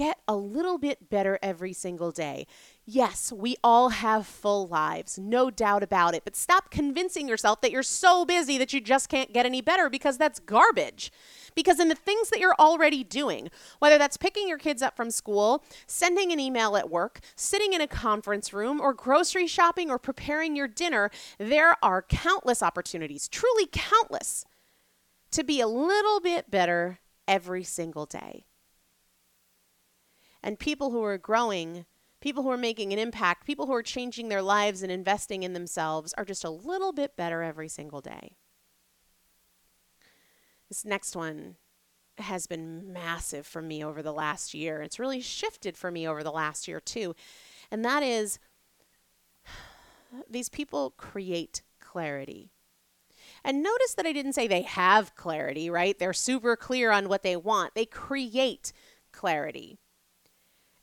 Get 0.02 0.18
a 0.26 0.34
little 0.34 0.78
bit 0.78 1.10
better 1.10 1.38
every 1.44 1.72
single 1.72 2.10
day. 2.10 2.48
Yes, 2.84 3.32
we 3.32 3.54
all 3.62 3.90
have 3.90 4.26
full 4.26 4.66
lives, 4.66 5.16
no 5.16 5.48
doubt 5.48 5.84
about 5.84 6.16
it, 6.16 6.24
but 6.24 6.34
stop 6.34 6.72
convincing 6.72 7.28
yourself 7.28 7.60
that 7.60 7.70
you're 7.70 7.84
so 7.84 8.24
busy 8.24 8.58
that 8.58 8.72
you 8.72 8.80
just 8.80 9.08
can't 9.08 9.32
get 9.32 9.46
any 9.46 9.60
better 9.60 9.88
because 9.88 10.18
that's 10.18 10.40
garbage. 10.40 11.12
Because 11.54 11.78
in 11.78 11.86
the 11.86 11.94
things 11.94 12.30
that 12.30 12.40
you're 12.40 12.56
already 12.58 13.04
doing, 13.04 13.48
whether 13.78 13.96
that's 13.96 14.16
picking 14.16 14.48
your 14.48 14.58
kids 14.58 14.82
up 14.82 14.96
from 14.96 15.12
school, 15.12 15.62
sending 15.86 16.32
an 16.32 16.40
email 16.40 16.76
at 16.76 16.90
work, 16.90 17.20
sitting 17.36 17.72
in 17.72 17.80
a 17.80 17.86
conference 17.86 18.52
room, 18.52 18.80
or 18.80 18.92
grocery 18.94 19.46
shopping 19.46 19.88
or 19.88 20.00
preparing 20.00 20.56
your 20.56 20.66
dinner, 20.66 21.12
there 21.38 21.76
are 21.80 22.02
countless 22.02 22.60
opportunities, 22.60 23.28
truly 23.28 23.68
countless, 23.70 24.44
to 25.30 25.44
be 25.44 25.60
a 25.60 25.68
little 25.68 26.18
bit 26.18 26.50
better 26.50 26.98
every 27.28 27.62
single 27.62 28.04
day. 28.04 28.46
And 30.42 30.58
people 30.58 30.90
who 30.90 31.02
are 31.04 31.18
growing, 31.18 31.86
people 32.20 32.42
who 32.42 32.50
are 32.50 32.56
making 32.56 32.92
an 32.92 32.98
impact, 32.98 33.46
people 33.46 33.66
who 33.66 33.74
are 33.74 33.82
changing 33.82 34.28
their 34.28 34.42
lives 34.42 34.82
and 34.82 34.90
investing 34.90 35.42
in 35.42 35.52
themselves 35.52 36.12
are 36.14 36.24
just 36.24 36.44
a 36.44 36.50
little 36.50 36.92
bit 36.92 37.16
better 37.16 37.42
every 37.42 37.68
single 37.68 38.00
day. 38.00 38.36
This 40.68 40.84
next 40.84 41.14
one 41.14 41.56
has 42.18 42.46
been 42.46 42.92
massive 42.92 43.46
for 43.46 43.62
me 43.62 43.84
over 43.84 44.02
the 44.02 44.12
last 44.12 44.54
year. 44.54 44.82
It's 44.82 44.98
really 44.98 45.20
shifted 45.20 45.76
for 45.76 45.90
me 45.90 46.06
over 46.06 46.22
the 46.22 46.32
last 46.32 46.66
year, 46.66 46.80
too. 46.80 47.14
And 47.70 47.84
that 47.84 48.02
is 48.02 48.38
these 50.28 50.48
people 50.48 50.94
create 50.96 51.62
clarity. 51.80 52.52
And 53.44 53.62
notice 53.62 53.94
that 53.94 54.06
I 54.06 54.12
didn't 54.12 54.34
say 54.34 54.46
they 54.46 54.62
have 54.62 55.14
clarity, 55.14 55.68
right? 55.70 55.98
They're 55.98 56.12
super 56.12 56.56
clear 56.56 56.90
on 56.90 57.08
what 57.08 57.22
they 57.22 57.36
want. 57.36 57.74
They 57.74 57.86
create 57.86 58.72
clarity. 59.10 59.78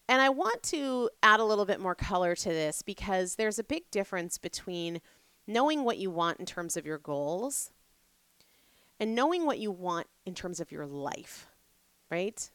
And 0.10 0.24
I 0.24 0.30
want 0.30 0.64
to 0.64 1.12
add 1.22 1.40
a 1.40 1.46
little 1.46 1.66
bit 1.66 1.80
more 1.80 1.94
color 1.94 2.36
to 2.36 2.50
this 2.50 2.82
because 2.82 3.36
there's 3.36 3.60
a 3.60 3.64
big 3.64 3.92
difference 3.92 4.40
between 4.40 5.02
knowing 5.46 5.84
what 5.84 6.00
you 6.00 6.10
want 6.10 6.40
in 6.40 6.48
terms 6.48 6.76
of 6.76 6.84
your 6.84 6.98
goals 6.98 7.70
and 9.00 9.14
knowing 9.14 9.46
what 9.46 9.60
you 9.60 9.70
want 9.70 10.08
in 10.26 10.34
terms 10.34 10.60
of 10.60 10.72
your 10.72 10.88
life, 10.88 11.48
right? 12.10 12.50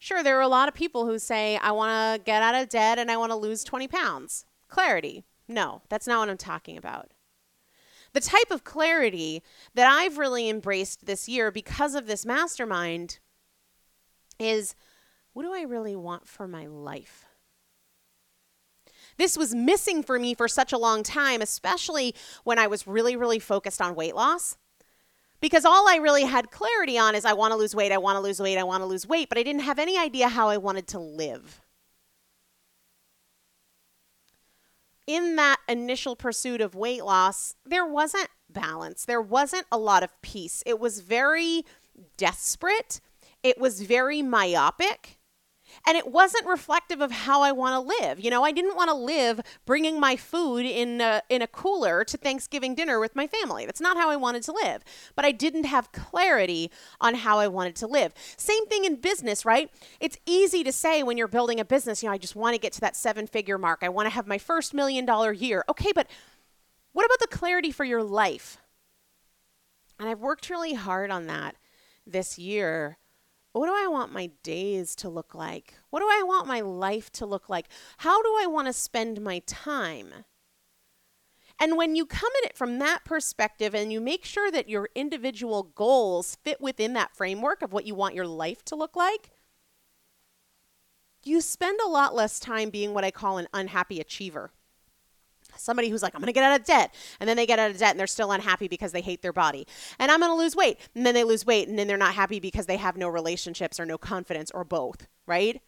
Sure, 0.00 0.24
there 0.24 0.36
are 0.36 0.42
a 0.42 0.48
lot 0.48 0.66
of 0.66 0.74
people 0.74 1.06
who 1.06 1.16
say, 1.16 1.58
I 1.58 1.70
want 1.70 2.18
to 2.18 2.24
get 2.24 2.42
out 2.42 2.60
of 2.60 2.68
debt 2.68 2.98
and 2.98 3.08
I 3.08 3.18
want 3.18 3.30
to 3.30 3.36
lose 3.36 3.62
20 3.62 3.86
pounds. 3.86 4.44
Clarity. 4.66 5.22
No, 5.46 5.82
that's 5.88 6.08
not 6.08 6.18
what 6.18 6.28
I'm 6.28 6.36
talking 6.36 6.76
about. 6.76 7.12
The 8.14 8.20
type 8.20 8.50
of 8.50 8.64
clarity 8.64 9.44
that 9.74 9.86
I've 9.88 10.18
really 10.18 10.48
embraced 10.48 11.06
this 11.06 11.28
year 11.28 11.52
because 11.52 11.94
of 11.94 12.08
this 12.08 12.26
mastermind 12.26 13.20
is 14.40 14.74
what 15.32 15.42
do 15.42 15.54
I 15.54 15.62
really 15.62 15.96
want 15.96 16.28
for 16.28 16.46
my 16.46 16.66
life? 16.66 17.26
This 19.16 19.36
was 19.36 19.54
missing 19.54 20.02
for 20.02 20.18
me 20.18 20.34
for 20.34 20.48
such 20.48 20.72
a 20.72 20.78
long 20.78 21.02
time, 21.02 21.42
especially 21.42 22.14
when 22.44 22.58
I 22.58 22.66
was 22.66 22.86
really, 22.86 23.16
really 23.16 23.38
focused 23.38 23.80
on 23.80 23.94
weight 23.94 24.14
loss. 24.14 24.56
Because 25.40 25.64
all 25.64 25.88
I 25.88 25.96
really 25.96 26.22
had 26.22 26.50
clarity 26.50 26.96
on 26.96 27.14
is 27.14 27.24
I 27.24 27.32
want 27.32 27.52
to 27.52 27.58
lose 27.58 27.74
weight, 27.74 27.92
I 27.92 27.98
want 27.98 28.16
to 28.16 28.20
lose 28.20 28.40
weight, 28.40 28.58
I 28.58 28.62
want 28.62 28.82
to 28.82 28.86
lose 28.86 29.06
weight, 29.06 29.28
but 29.28 29.38
I 29.38 29.42
didn't 29.42 29.62
have 29.62 29.78
any 29.78 29.98
idea 29.98 30.28
how 30.28 30.48
I 30.48 30.56
wanted 30.56 30.86
to 30.88 30.98
live. 31.00 31.60
In 35.06 35.34
that 35.36 35.56
initial 35.68 36.14
pursuit 36.14 36.60
of 36.60 36.76
weight 36.76 37.04
loss, 37.04 37.56
there 37.66 37.84
wasn't 37.84 38.28
balance. 38.48 39.04
There 39.04 39.20
wasn't 39.20 39.66
a 39.72 39.78
lot 39.78 40.04
of 40.04 40.20
peace. 40.22 40.62
It 40.64 40.78
was 40.78 41.00
very 41.00 41.64
desperate. 42.16 43.00
It 43.42 43.58
was 43.58 43.82
very 43.82 44.22
myopic. 44.22 45.18
And 45.86 45.96
it 45.96 46.06
wasn't 46.06 46.46
reflective 46.46 47.00
of 47.00 47.10
how 47.10 47.42
I 47.42 47.52
want 47.52 47.74
to 47.74 48.04
live. 48.04 48.20
You 48.20 48.30
know, 48.30 48.44
I 48.44 48.52
didn't 48.52 48.76
want 48.76 48.90
to 48.90 48.94
live 48.94 49.40
bringing 49.66 49.98
my 49.98 50.16
food 50.16 50.64
in 50.64 51.00
a, 51.00 51.22
in 51.28 51.42
a 51.42 51.46
cooler 51.46 52.04
to 52.04 52.16
Thanksgiving 52.16 52.74
dinner 52.74 53.00
with 53.00 53.16
my 53.16 53.26
family. 53.26 53.66
That's 53.66 53.80
not 53.80 53.96
how 53.96 54.10
I 54.10 54.16
wanted 54.16 54.42
to 54.44 54.52
live. 54.52 54.84
But 55.14 55.24
I 55.24 55.32
didn't 55.32 55.64
have 55.64 55.92
clarity 55.92 56.70
on 57.00 57.14
how 57.14 57.38
I 57.38 57.48
wanted 57.48 57.76
to 57.76 57.86
live. 57.86 58.12
Same 58.36 58.66
thing 58.66 58.84
in 58.84 58.96
business, 58.96 59.44
right? 59.44 59.70
It's 60.00 60.18
easy 60.26 60.62
to 60.64 60.72
say 60.72 61.02
when 61.02 61.16
you're 61.16 61.28
building 61.28 61.60
a 61.60 61.64
business, 61.64 62.02
you 62.02 62.08
know, 62.08 62.14
I 62.14 62.18
just 62.18 62.36
want 62.36 62.54
to 62.54 62.60
get 62.60 62.72
to 62.74 62.80
that 62.80 62.96
seven 62.96 63.26
figure 63.26 63.58
mark. 63.58 63.80
I 63.82 63.88
want 63.88 64.06
to 64.06 64.14
have 64.14 64.26
my 64.26 64.38
first 64.38 64.74
million 64.74 65.04
dollar 65.04 65.32
year. 65.32 65.64
Okay, 65.68 65.92
but 65.94 66.08
what 66.92 67.06
about 67.06 67.18
the 67.18 67.36
clarity 67.36 67.70
for 67.70 67.84
your 67.84 68.02
life? 68.02 68.58
And 69.98 70.08
I've 70.08 70.20
worked 70.20 70.50
really 70.50 70.74
hard 70.74 71.10
on 71.10 71.26
that 71.26 71.56
this 72.06 72.38
year 72.38 72.98
what 73.52 73.66
do 73.66 73.72
I 73.74 73.86
want 73.86 74.12
my 74.12 74.30
days 74.42 74.94
to 74.96 75.08
look 75.08 75.34
like? 75.34 75.74
What 75.90 76.00
do 76.00 76.06
I 76.06 76.22
want 76.24 76.46
my 76.46 76.60
life 76.60 77.10
to 77.12 77.26
look 77.26 77.48
like? 77.48 77.68
How 77.98 78.22
do 78.22 78.28
I 78.40 78.46
want 78.46 78.66
to 78.66 78.72
spend 78.72 79.20
my 79.20 79.40
time? 79.40 80.24
And 81.58 81.76
when 81.76 81.94
you 81.94 82.06
come 82.06 82.30
at 82.42 82.50
it 82.50 82.56
from 82.56 82.78
that 82.78 83.04
perspective 83.04 83.74
and 83.74 83.92
you 83.92 84.00
make 84.00 84.24
sure 84.24 84.50
that 84.50 84.68
your 84.68 84.88
individual 84.94 85.62
goals 85.62 86.38
fit 86.42 86.60
within 86.60 86.94
that 86.94 87.14
framework 87.14 87.62
of 87.62 87.72
what 87.72 87.86
you 87.86 87.94
want 87.94 88.14
your 88.14 88.26
life 88.26 88.64
to 88.66 88.74
look 88.74 88.96
like, 88.96 89.30
you 91.22 91.40
spend 91.40 91.78
a 91.80 91.88
lot 91.88 92.14
less 92.14 92.40
time 92.40 92.70
being 92.70 92.94
what 92.94 93.04
I 93.04 93.10
call 93.10 93.38
an 93.38 93.48
unhappy 93.52 94.00
achiever 94.00 94.50
somebody 95.56 95.88
who's 95.88 96.02
like, 96.02 96.14
I'm 96.14 96.20
going 96.20 96.26
to 96.26 96.32
get 96.32 96.44
out 96.44 96.60
of 96.60 96.66
debt. 96.66 96.94
And 97.20 97.28
then 97.28 97.36
they 97.36 97.46
get 97.46 97.58
out 97.58 97.70
of 97.70 97.78
debt 97.78 97.90
and 97.90 98.00
they're 98.00 98.06
still 98.06 98.32
unhappy 98.32 98.68
because 98.68 98.92
they 98.92 99.00
hate 99.00 99.22
their 99.22 99.32
body. 99.32 99.66
And 99.98 100.10
I'm 100.10 100.20
going 100.20 100.30
to 100.32 100.36
lose 100.36 100.56
weight. 100.56 100.78
And 100.94 101.06
then 101.06 101.14
they 101.14 101.24
lose 101.24 101.46
weight 101.46 101.68
and 101.68 101.78
then 101.78 101.86
they're 101.86 101.96
not 101.96 102.14
happy 102.14 102.40
because 102.40 102.66
they 102.66 102.76
have 102.76 102.96
no 102.96 103.08
relationships 103.08 103.78
or 103.78 103.86
no 103.86 103.98
confidence 103.98 104.50
or 104.50 104.64
both, 104.64 105.06
right? 105.26 105.60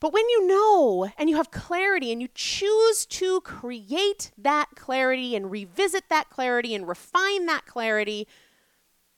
But 0.00 0.14
when 0.14 0.26
you 0.30 0.46
know 0.46 1.10
and 1.18 1.28
you 1.28 1.36
have 1.36 1.50
clarity 1.50 2.10
and 2.10 2.22
you 2.22 2.28
choose 2.34 3.04
to 3.06 3.42
create 3.42 4.32
that 4.38 4.70
clarity 4.74 5.36
and 5.36 5.50
revisit 5.50 6.04
that 6.08 6.30
clarity 6.30 6.74
and 6.74 6.88
refine 6.88 7.44
that 7.46 7.66
clarity, 7.66 8.26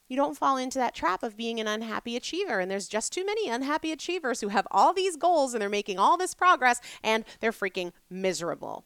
you 0.09 0.17
don't 0.17 0.37
fall 0.37 0.57
into 0.57 0.79
that 0.79 0.95
trap 0.95 1.23
of 1.23 1.37
being 1.37 1.61
an 1.61 1.69
unhappy 1.69 2.17
achiever. 2.17 2.59
And 2.59 2.71
there's 2.71 2.89
just 2.89 3.13
too 3.13 3.25
many 3.25 3.49
unhappy 3.49 3.93
achievers 3.93 4.41
who 4.41 4.49
have 4.49 4.67
all 4.71 4.93
these 4.93 5.17
goals 5.17 5.55
and 5.55 5.63
they're 5.63 5.71
making 5.71 5.99
all 5.99 6.19
this 6.19 6.35
progress 6.35 6.81
and 7.03 7.25
they're 7.41 7.53
freaking 7.53 7.93
miserable. 8.11 8.85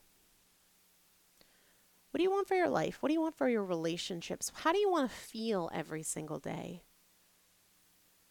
What 2.10 2.18
do 2.18 2.24
you 2.24 2.30
want 2.30 2.48
for 2.48 2.54
your 2.54 2.68
life? 2.68 2.98
What 3.00 3.08
do 3.08 3.12
you 3.12 3.20
want 3.20 3.36
for 3.36 3.48
your 3.48 3.64
relationships? 3.64 4.50
How 4.54 4.72
do 4.72 4.78
you 4.78 4.90
want 4.90 5.10
to 5.10 5.16
feel 5.16 5.70
every 5.72 6.02
single 6.02 6.38
day? 6.38 6.82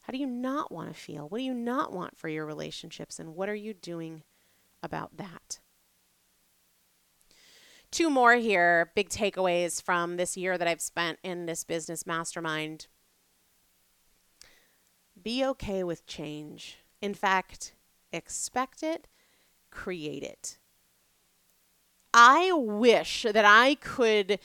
How 0.04 0.12
do 0.12 0.18
you 0.18 0.28
not 0.28 0.72
want 0.72 0.90
to 0.90 1.00
feel? 1.00 1.28
What 1.28 1.40
do 1.40 1.44
you 1.44 1.54
not 1.54 1.92
want 1.92 2.18
for 2.18 2.30
your 2.30 2.46
relationships? 2.46 3.20
And 3.20 3.36
what 3.36 3.50
are 3.50 3.56
you 3.56 3.74
doing 3.74 4.24
about 4.84 5.18
that? 5.18 5.60
Two 7.92 8.10
more 8.10 8.36
here, 8.36 8.92
big 8.96 9.10
takeaways 9.10 9.82
from 9.82 10.18
this 10.18 10.36
year 10.36 10.58
that 10.58 10.68
I've 10.68 10.82
spent 10.82 11.18
in 11.24 11.46
this 11.46 11.64
business 11.64 12.06
mastermind. 12.06 12.88
Be 15.22 15.46
okay 15.46 15.84
with 15.84 16.06
change. 16.06 16.80
In 17.02 17.14
fact, 17.14 17.74
expect 18.12 18.84
it, 18.84 19.08
create 19.72 20.24
it. 20.24 20.58
I 22.17 22.54
wish 22.54 23.25
that 23.30 23.43
I 23.43 23.75
could 23.75 24.39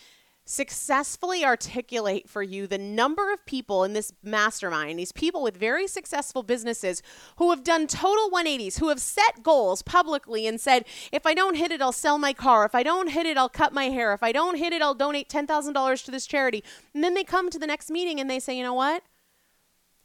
successfully 0.45 1.45
articulate 1.45 2.29
for 2.29 2.43
you 2.43 2.67
the 2.67 2.77
number 2.77 3.33
of 3.33 3.47
people 3.47 3.85
in 3.85 3.93
this 3.93 4.13
mastermind, 4.25 4.99
these 4.99 5.13
people 5.13 5.41
with 5.41 5.57
very 5.57 5.87
successful 5.87 6.43
businesses 6.43 7.01
who 7.37 7.51
have 7.51 7.63
done 7.63 7.87
total 7.87 8.29
180s, 8.31 8.81
who 8.81 8.89
have 8.89 9.01
set 9.01 9.45
goals 9.45 9.83
publicly 9.83 10.49
and 10.49 10.61
said, 10.61 10.85
if 11.13 11.25
I 11.25 11.33
don't 11.33 11.55
hit 11.55 11.71
it, 11.71 11.81
I'll 11.81 11.93
sell 11.93 12.19
my 12.19 12.33
car. 12.33 12.65
If 12.65 12.75
I 12.75 12.83
don't 12.83 13.11
hit 13.11 13.25
it, 13.25 13.37
I'll 13.37 13.49
cut 13.49 13.73
my 13.73 13.85
hair. 13.85 14.13
If 14.15 14.25
I 14.25 14.33
don't 14.33 14.57
hit 14.57 14.73
it, 14.73 14.83
I'll 14.83 14.95
donate 14.95 15.29
$10,000 15.29 16.05
to 16.05 16.11
this 16.11 16.27
charity. 16.27 16.65
And 16.93 17.05
then 17.05 17.15
they 17.15 17.23
come 17.23 17.51
to 17.51 17.59
the 17.61 17.69
next 17.69 17.89
meeting 17.89 18.19
and 18.19 18.29
they 18.29 18.41
say, 18.41 18.57
you 18.57 18.65
know 18.65 18.75
what? 18.75 19.05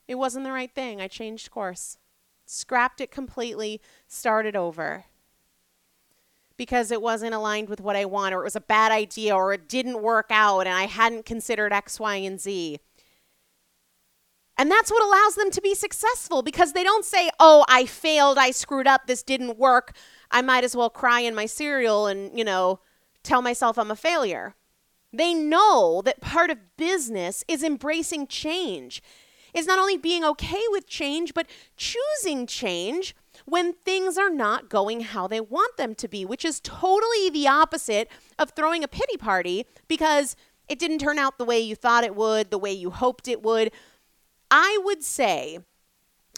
It 0.07 0.15
wasn't 0.15 0.45
the 0.45 0.51
right 0.51 0.71
thing. 0.71 1.01
I 1.01 1.07
changed 1.07 1.49
course, 1.49 1.97
scrapped 2.45 3.01
it 3.01 3.09
completely, 3.09 3.81
started 4.07 4.55
over 4.55 5.05
because 6.57 6.91
it 6.91 7.01
wasn't 7.01 7.33
aligned 7.33 7.69
with 7.69 7.81
what 7.81 7.95
I 7.95 8.05
want, 8.05 8.33
or 8.33 8.41
it 8.41 8.45
was 8.45 8.55
a 8.55 8.61
bad 8.61 8.91
idea, 8.91 9.35
or 9.35 9.53
it 9.53 9.67
didn't 9.67 10.01
work 10.01 10.27
out, 10.29 10.61
and 10.61 10.75
I 10.75 10.85
hadn't 10.85 11.25
considered 11.25 11.73
X, 11.73 11.99
Y, 11.99 12.15
and 12.15 12.39
Z. 12.39 12.79
And 14.57 14.71
that's 14.71 14.89
what 14.89 15.03
allows 15.03 15.35
them 15.35 15.51
to 15.51 15.61
be 15.61 15.75
successful 15.75 16.41
because 16.41 16.71
they 16.71 16.83
don't 16.83 17.03
say, 17.03 17.29
oh, 17.39 17.65
I 17.67 17.85
failed, 17.85 18.37
I 18.37 18.51
screwed 18.51 18.87
up, 18.87 19.05
this 19.05 19.21
didn't 19.21 19.57
work. 19.57 19.93
I 20.31 20.41
might 20.41 20.63
as 20.63 20.75
well 20.75 20.89
cry 20.89 21.19
in 21.21 21.35
my 21.35 21.45
cereal 21.45 22.07
and, 22.07 22.37
you 22.37 22.45
know, 22.45 22.79
tell 23.21 23.41
myself 23.41 23.77
I'm 23.77 23.91
a 23.91 23.95
failure. 23.95 24.55
They 25.11 25.33
know 25.33 26.01
that 26.05 26.21
part 26.21 26.49
of 26.49 26.77
business 26.77 27.43
is 27.47 27.63
embracing 27.63 28.27
change, 28.27 29.01
is 29.53 29.67
not 29.67 29.79
only 29.79 29.97
being 29.97 30.23
okay 30.23 30.63
with 30.69 30.87
change, 30.87 31.33
but 31.33 31.47
choosing 31.75 32.47
change 32.47 33.13
when 33.45 33.73
things 33.73 34.17
are 34.17 34.29
not 34.29 34.69
going 34.69 35.01
how 35.01 35.27
they 35.27 35.39
want 35.39 35.77
them 35.77 35.95
to 35.95 36.07
be, 36.07 36.25
which 36.25 36.43
is 36.43 36.59
totally 36.59 37.29
the 37.29 37.47
opposite 37.47 38.09
of 38.37 38.51
throwing 38.51 38.83
a 38.83 38.87
pity 38.87 39.17
party 39.17 39.65
because 39.87 40.35
it 40.67 40.79
didn't 40.79 40.99
turn 40.99 41.19
out 41.19 41.37
the 41.37 41.45
way 41.45 41.59
you 41.59 41.75
thought 41.75 42.03
it 42.03 42.15
would, 42.15 42.49
the 42.49 42.57
way 42.57 42.71
you 42.71 42.89
hoped 42.89 43.27
it 43.27 43.43
would. 43.43 43.71
I 44.49 44.79
would 44.83 45.03
say, 45.03 45.59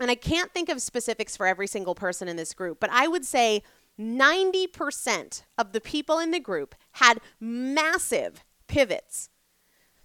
and 0.02 0.12
I 0.12 0.16
can't 0.16 0.54
think 0.54 0.70
of 0.70 0.82
specifics 0.82 1.38
for 1.38 1.48
every 1.48 1.68
single 1.68 1.96
person 1.96 2.28
in 2.28 2.36
this 2.36 2.54
group, 2.54 2.80
but 2.80 2.90
I 2.92 3.08
would 3.08 3.26
say 3.26 3.64
90% 4.00 5.44
of 5.58 5.72
the 5.72 5.82
people 5.82 6.20
in 6.20 6.32
the 6.32 6.40
group 6.40 6.76
had 6.94 7.20
massive 7.40 8.44
pivots. 8.68 9.30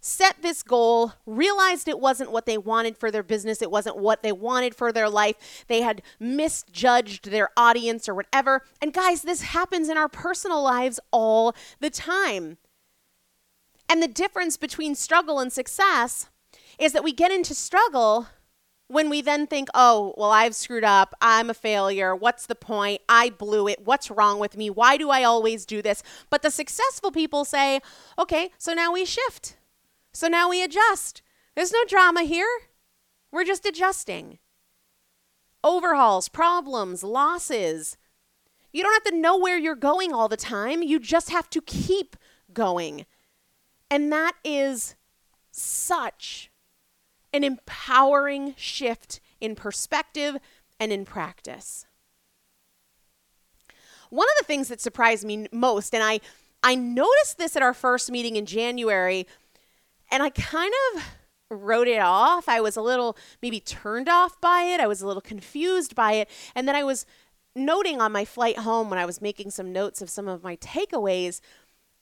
Set 0.05 0.43
this 0.43 0.65
goal, 0.65 1.13
realized 1.27 1.87
it 1.87 2.01
wasn't 2.01 2.33
what 2.33 2.45
they 2.45 2.59
wanted 2.59 2.99
for 2.99 3.13
their 3.13 3.23
business, 3.23 3.63
it 3.63 3.71
wasn't 3.71 3.97
what 3.97 4.25
they 4.25 4.33
wanted 4.33 4.75
for 4.75 4.91
their 4.91 5.09
life. 5.09 5.65
They 5.69 5.83
had 5.83 6.03
misjudged 6.19 7.31
their 7.31 7.51
audience 7.57 8.09
or 8.09 8.15
whatever. 8.17 8.65
And 8.83 8.93
guys, 8.93 9.23
this 9.23 9.43
happens 9.43 9.89
in 9.89 9.97
our 9.97 10.09
personal 10.09 10.61
lives 10.61 10.99
all 11.13 11.55
the 11.79 11.89
time. 11.89 12.59
And 13.89 14.03
the 14.03 14.09
difference 14.09 14.57
between 14.57 14.97
struggle 14.97 15.39
and 15.39 15.53
success 15.53 16.29
is 16.81 16.93
that 16.95 17.05
we 17.05 17.13
get 17.13 17.31
into 17.31 17.55
struggle 17.55 18.27
when 18.89 19.09
we 19.09 19.23
then 19.23 19.47
think, 19.47 19.69
oh, 19.73 20.15
well, 20.17 20.33
I've 20.33 20.57
screwed 20.57 20.83
up. 20.83 21.15
I'm 21.21 21.49
a 21.49 21.55
failure. 21.55 22.17
What's 22.17 22.47
the 22.47 22.57
point? 22.57 23.03
I 23.09 23.31
blew 23.31 23.69
it. 23.69 23.83
What's 23.85 24.11
wrong 24.11 24.41
with 24.41 24.57
me? 24.57 24.69
Why 24.69 24.97
do 24.97 25.11
I 25.11 25.23
always 25.23 25.65
do 25.65 25.81
this? 25.81 26.03
But 26.29 26.43
the 26.43 26.51
successful 26.51 27.13
people 27.13 27.45
say, 27.45 27.81
okay, 28.19 28.51
so 28.59 28.75
now 28.75 28.93
we 28.93 29.05
shift. 29.05 29.59
So 30.13 30.29
now 30.29 30.49
we 30.49 30.63
adjust. 30.63 31.23
There's 31.55 31.73
no 31.73 31.85
drama 31.89 32.23
here. 32.23 32.49
We're 33.31 33.45
just 33.45 33.67
adjusting. 33.67 34.39
Overhauls, 35.65 36.29
problems, 36.29 37.03
losses. 37.03 37.97
You 38.73 38.83
don't 38.83 38.93
have 38.93 39.13
to 39.13 39.19
know 39.19 39.39
where 39.39 39.59
you're 39.59 39.75
going 39.75 40.13
all 40.13 40.29
the 40.29 40.37
time. 40.37 40.83
You 40.83 40.99
just 40.99 41.31
have 41.31 41.49
to 41.51 41.61
keep 41.61 42.17
going. 42.53 43.07
And 43.91 44.13
that 44.13 44.33
is 44.45 44.97
such 45.51 46.51
an 47.33 47.45
empowering 47.45 48.55
shift 48.57 49.21
in 49.41 49.55
perspective 49.55 50.37
and 50.79 50.93
in 50.93 51.05
practice. 51.05 51.87
One 54.11 54.27
of 54.29 54.35
the 54.39 54.45
things 54.45 54.69
that 54.69 54.81
surprised 54.81 55.25
me 55.25 55.47
most, 55.53 55.95
and 55.95 56.03
I, 56.03 56.21
I 56.63 56.75
noticed 56.75 57.39
this 57.39 57.57
at 57.57 57.63
our 57.63 57.73
first 57.73 58.11
meeting 58.11 58.37
in 58.37 58.45
January, 58.45 59.27
and 60.13 60.23
I 60.23 60.31
kind 60.31 60.73
of 60.95 61.03
wrote 61.51 61.89
it 61.89 62.01
off. 62.01 62.49
I 62.49 62.61
was 62.61 62.77
a 62.77 62.83
little 62.83 63.17
maybe 63.43 63.59
turned 63.59 64.09
off 64.09 64.41
by 64.41 64.63
it. 64.63 64.81
I 64.81 64.87
was 64.87 65.03
a 65.03 65.07
little 65.07 65.21
confused 65.21 65.95
by 65.95 66.13
it. 66.13 66.31
And 66.55 66.69
then 66.69 66.77
I 66.77 66.85
was 66.85 67.05
noting 67.57 68.01
on 68.01 68.13
my 68.13 68.25
flight 68.25 68.59
home 68.61 68.89
when 68.89 68.99
I 68.99 69.05
was 69.05 69.21
making 69.21 69.51
some 69.51 69.73
notes 69.73 70.01
of 70.01 70.09
some 70.09 70.29
of 70.29 70.43
my 70.43 70.57
takeaways 70.57 71.41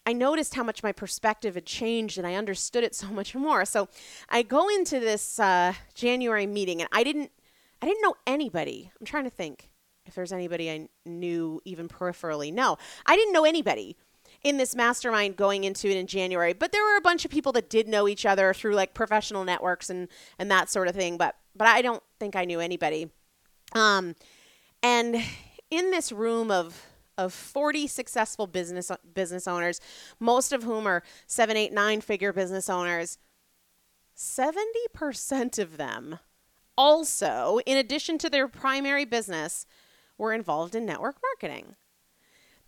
I 0.07 0.13
noticed 0.13 0.55
how 0.55 0.63
much 0.63 0.83
my 0.83 0.93
perspective 0.93 1.55
had 1.55 1.67
changed 1.67 2.19
and 2.19 2.27
I 2.27 2.35
understood 2.35 2.85
it 2.85 2.95
so 2.95 3.07
much 3.13 3.35
more. 3.35 3.65
So 3.65 3.89
I 4.29 4.43
go 4.43 4.69
into 4.69 4.99
this 4.99 5.39
uh, 5.39 5.75
January 5.95 6.47
meeting 6.47 6.81
and 6.81 6.89
I 6.93 7.05
didn't 7.05 7.31
I 7.83 7.87
didn't 7.87 8.03
know 8.03 8.15
anybody. 8.27 8.91
I'm 8.99 9.07
trying 9.07 9.25
to 9.25 9.31
think 9.31 9.71
if 10.05 10.15
there's 10.15 10.33
anybody 10.33 10.71
I 10.71 10.89
knew 11.07 11.63
even 11.65 11.89
peripherally. 11.89 12.53
No, 12.53 12.77
I 13.07 13.17
didn't 13.17 13.33
know 13.33 13.45
anybody 13.45 13.97
in 14.43 14.57
this 14.57 14.75
mastermind 14.75 15.37
going 15.37 15.65
into 15.65 15.89
it 15.89 15.97
in 15.97 16.07
January, 16.07 16.53
but 16.53 16.73
there 16.73 16.83
were 16.83 16.97
a 16.97 17.03
bunch 17.03 17.25
of 17.25 17.31
people 17.31 17.53
that 17.53 17.69
did 17.69 17.89
know 17.89 18.09
each 18.09 18.25
other 18.25 18.55
through 18.55 18.75
like 18.75 18.95
professional 18.95 19.45
networks 19.45 19.91
and 19.91 20.09
and 20.39 20.51
that 20.51 20.71
sort 20.71 20.89
of 20.89 20.95
thing. 20.95 21.17
But 21.17 21.37
but 21.55 21.69
I 21.69 21.83
don't 21.83 22.03
think 22.19 22.37
I 22.37 22.45
knew 22.45 22.61
anybody. 22.61 23.11
Um, 23.75 24.17
and 24.83 25.23
in 25.71 25.91
this 25.91 26.11
room 26.11 26.51
of 26.51 26.87
of 27.19 27.35
40 27.35 27.87
successful 27.87 28.47
business 28.47 28.91
business 29.15 29.47
owners, 29.47 29.81
most 30.19 30.53
of 30.53 30.63
whom 30.63 30.87
are 30.87 31.03
seven, 31.27 31.57
eight, 31.57 31.73
nine 31.73 32.01
figure 32.01 32.33
business 32.33 32.69
owners. 32.71 33.19
70% 34.17 35.59
of 35.59 35.79
them 35.79 36.19
also, 36.77 37.59
in 37.65 37.79
addition 37.79 38.19
to 38.19 38.31
their 38.31 38.49
primary 38.49 39.05
business, 39.05 39.67
were 40.19 40.33
involved 40.33 40.75
in 40.75 40.85
network 40.85 41.17
marketing. 41.23 41.75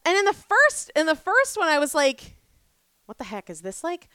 And 0.04 0.16
in 0.16 0.24
the 0.24 0.32
first 0.32 0.90
in 0.96 1.06
the 1.06 1.14
first 1.14 1.56
one 1.56 1.68
I 1.68 1.78
was 1.78 1.94
like, 1.94 2.36
what 3.06 3.18
the 3.18 3.24
heck 3.24 3.50
is 3.50 3.62
this 3.62 3.84
like 3.84 4.08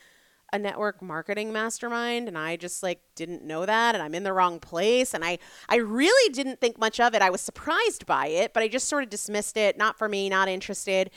a 0.54 0.60
network 0.60 1.02
marketing 1.02 1.52
mastermind 1.52 2.28
and 2.28 2.38
I 2.38 2.56
just 2.56 2.82
like 2.82 3.02
didn't 3.15 3.43
know 3.43 3.65
that 3.65 3.95
and 3.95 4.02
I'm 4.02 4.15
in 4.15 4.23
the 4.23 4.34
wrong 4.34 4.60
place 4.60 5.13
and 5.13 5.23
I 5.23 5.39
I 5.67 5.78
really 5.78 6.34
didn't 6.34 6.62
think 6.62 6.78
much 6.78 7.00
of 7.00 7.13
it. 7.13 7.21
I 7.21 7.30
was 7.30 7.41
surprised 7.41 8.06
by 8.06 8.28
it, 8.28 8.54
but 8.54 8.63
I 8.63 8.67
just 8.67 8.88
sort 8.88 9.04
of 9.04 9.10
dismissed 9.10 9.58
it, 9.58 9.78
not 9.78 9.97
for 9.97 10.08
me, 10.08 10.30
not 10.30 10.47
interested. 10.47 11.12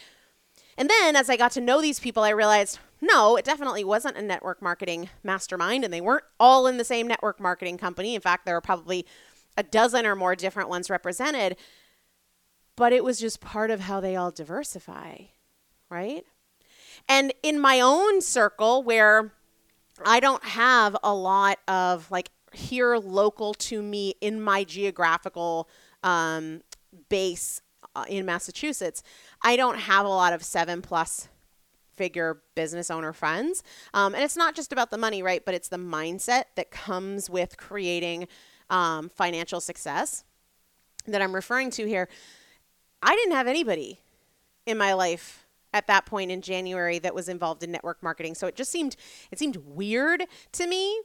And 0.77 0.89
then 0.89 1.15
as 1.15 1.31
I 1.31 1.37
got 1.37 1.53
to 1.53 1.61
know 1.61 1.81
these 1.81 2.01
people, 2.01 2.23
I 2.23 2.31
realized 2.31 2.79
no, 3.01 3.37
it 3.37 3.45
definitely 3.45 3.85
wasn't 3.85 4.19
a 4.19 4.23
network 4.23 4.61
marketing 4.61 5.09
mastermind 5.23 5.85
and 5.85 5.93
they 5.93 6.01
weren't 6.01 6.25
all 6.39 6.67
in 6.67 6.77
the 6.77 6.85
same 6.85 7.07
network 7.07 7.41
marketing 7.41 7.79
company. 7.79 8.15
In 8.15 8.21
fact, 8.21 8.45
there 8.45 8.55
were 8.55 8.61
probably 8.61 9.07
a 9.57 9.63
dozen 9.63 10.07
or 10.07 10.17
more 10.17 10.35
different 10.35 10.69
ones 10.69 10.91
represented. 10.91 11.57
But 12.81 12.95
it 12.95 13.05
was 13.05 13.21
just 13.21 13.43
part 13.43 13.71
of 13.71 13.81
how 13.81 14.01
they 14.01 14.17
all 14.17 14.31
diversify, 14.31 15.25
right? 15.91 16.25
And 17.11 17.35
in 17.43 17.61
my 17.61 17.79
own 17.79 18.23
circle, 18.23 18.83
where 18.83 19.35
I 20.07 20.19
don't 20.19 20.43
have 20.43 20.97
a 21.05 21.13
lot 21.13 21.59
of 21.69 22.11
like 22.11 22.31
here 22.55 22.97
local 22.97 23.53
to 23.53 23.83
me 23.83 24.15
in 24.23 24.41
my 24.41 24.65
geographical 24.65 25.69
um, 26.03 26.63
base 27.11 27.61
uh, 27.95 28.07
in 28.09 28.25
Massachusetts, 28.25 29.03
I 29.43 29.57
don't 29.57 29.77
have 29.81 30.07
a 30.07 30.09
lot 30.09 30.33
of 30.33 30.43
seven 30.43 30.81
plus 30.81 31.29
figure 31.97 32.41
business 32.55 32.91
owner 32.91 33.13
friends. 33.13 33.63
Um, 33.93 34.15
and 34.15 34.25
it's 34.25 34.39
not 34.39 34.55
just 34.55 34.73
about 34.73 34.91
the 34.91 34.97
money, 34.97 35.23
right? 35.23 35.45
But 35.45 35.53
it's 35.53 35.69
the 35.69 35.77
mindset 35.77 36.45
that 36.57 36.71
comes 36.71 37.29
with 37.29 37.59
creating 37.59 38.27
um, 38.71 39.11
financial 39.11 39.61
success 39.61 40.25
that 41.07 41.21
I'm 41.21 41.35
referring 41.35 41.71
to 41.73 41.87
here. 41.87 42.09
I 43.03 43.15
didn't 43.15 43.35
have 43.35 43.47
anybody 43.47 44.01
in 44.67 44.77
my 44.79 44.93
life 44.93 45.47
at 45.73 45.87
that 45.87 46.07
point 46.07 46.31
in 46.31 46.43
January 46.43 46.99
that 46.99 47.15
was 47.15 47.29
involved 47.29 47.63
in 47.63 47.71
network 47.71 48.03
marketing. 48.03 48.35
So 48.35 48.47
it 48.47 48.57
just 48.57 48.71
seemed 48.71 48.97
it 49.31 49.39
seemed 49.39 49.57
weird 49.57 50.25
to 50.53 50.67
me. 50.67 51.01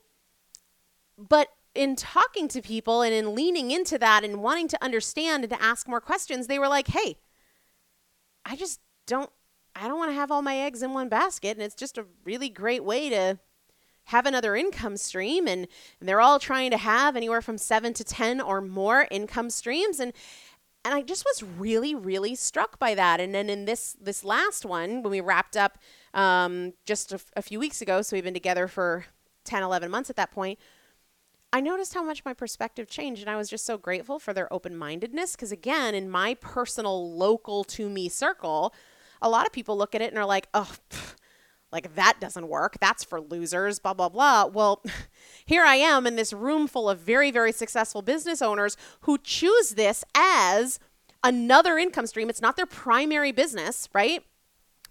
But 1.18 1.50
in 1.74 1.96
talking 1.96 2.48
to 2.50 2.62
people 2.62 3.02
and 3.02 3.14
in 3.14 3.36
leaning 3.36 3.72
into 3.72 3.98
that 4.00 4.24
and 4.24 4.42
wanting 4.42 4.68
to 4.70 4.84
understand 4.84 5.44
and 5.44 5.52
to 5.52 5.62
ask 5.62 5.88
more 5.88 6.02
questions, 6.02 6.48
they 6.48 6.60
were 6.60 6.68
like, 6.68 6.88
"Hey, 6.88 7.18
I 8.46 8.56
just 8.56 8.80
don't 9.06 9.30
I 9.76 9.88
don't 9.88 9.98
want 9.98 10.12
to 10.12 10.16
have 10.16 10.32
all 10.32 10.42
my 10.42 10.58
eggs 10.58 10.82
in 10.82 10.94
one 10.94 11.10
basket 11.10 11.58
and 11.58 11.62
it's 11.62 11.76
just 11.76 11.98
a 11.98 12.06
really 12.24 12.50
great 12.50 12.84
way 12.84 13.10
to 13.10 13.40
have 14.10 14.26
another 14.26 14.56
income 14.56 14.98
stream 14.98 15.48
and, 15.48 15.68
and 16.00 16.08
they're 16.08 16.22
all 16.22 16.40
trying 16.40 16.72
to 16.72 16.78
have 16.78 17.16
anywhere 17.16 17.42
from 17.42 17.58
7 17.58 17.94
to 17.96 18.04
10 18.04 18.40
or 18.40 18.62
more 18.62 19.08
income 19.12 19.50
streams 19.50 20.00
and 20.00 20.14
and 20.86 20.93
I 20.93 21.02
just 21.02 21.26
was 21.26 21.41
really, 21.58 21.95
really 21.95 22.36
struck 22.36 22.78
by 22.78 22.93
that. 22.93 23.20
And 23.20 23.34
then 23.34 23.49
in 23.49 23.66
this 23.66 23.97
this 23.99 24.24
last 24.24 24.66
one, 24.66 25.01
when 25.01 25.10
we 25.10 25.20
wrapped 25.20 25.57
up 25.57 25.80
um, 26.14 26.74
just 26.86 27.12
a, 27.12 27.20
a 27.36 27.41
few 27.41 27.60
weeks 27.60 27.82
ago, 27.82 28.03
so 28.03 28.16
we've 28.16 28.24
been 28.24 28.36
together 28.36 28.68
for 28.68 29.05
10, 29.45 29.64
11 29.64 29.89
months 29.89 30.12
at 30.12 30.16
that 30.16 30.32
point, 30.32 30.60
I 31.51 31.60
noticed 31.60 31.95
how 31.95 32.03
much 32.03 32.24
my 32.24 32.34
perspective 32.34 32.88
changed. 32.88 33.22
And 33.22 33.30
I 33.30 33.36
was 33.36 33.49
just 33.49 33.66
so 33.66 33.78
grateful 33.78 34.20
for 34.20 34.32
their 34.32 34.51
open 34.53 34.78
mindedness. 34.78 35.36
Because 35.36 35.51
again, 35.51 35.95
in 35.95 36.07
my 36.07 36.36
personal, 36.36 37.18
local 37.18 37.64
to 37.64 37.89
me 37.89 38.07
circle, 38.07 38.74
a 39.24 39.30
lot 39.30 39.47
of 39.47 39.53
people 39.53 39.76
look 39.76 39.95
at 39.95 40.01
it 40.03 40.12
and 40.12 40.20
are 40.20 40.26
like, 40.26 40.47
oh, 40.53 40.72
like 41.76 41.93
that 41.95 42.21
doesn't 42.21 42.47
work. 42.47 42.78
That's 42.80 43.03
for 43.03 43.19
losers, 43.19 43.80
blah, 43.80 43.93
blah, 43.93 44.07
blah. 44.07 44.45
Well, 44.45 44.82
here 45.45 45.65
I 45.65 45.76
am 45.76 46.07
in 46.07 46.15
this 46.15 46.32
room 46.32 46.67
full 46.67 46.89
of 46.89 46.99
very, 46.99 47.32
very 47.32 47.51
successful 47.51 48.01
business 48.01 48.41
owners 48.41 48.78
who 49.01 49.17
choose 49.17 49.71
this 49.71 50.05
as 50.15 50.80
another 51.21 51.78
income 51.78 52.07
stream. 52.07 52.30
It's 52.30 52.41
not 52.41 52.55
their 52.55 52.65
primary 52.65 53.34
business, 53.34 53.89
right? 53.93 54.23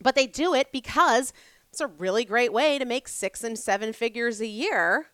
But 0.03 0.15
they 0.15 0.27
do 0.27 0.53
it 0.53 0.73
because 0.73 1.33
it's 1.71 1.81
a 1.81 1.87
really 1.87 2.27
great 2.27 2.53
way 2.53 2.79
to 2.79 2.85
make 2.85 3.09
six 3.09 3.43
and 3.43 3.59
seven 3.59 3.95
figures 3.95 4.43
a 4.43 4.47
year 4.47 5.07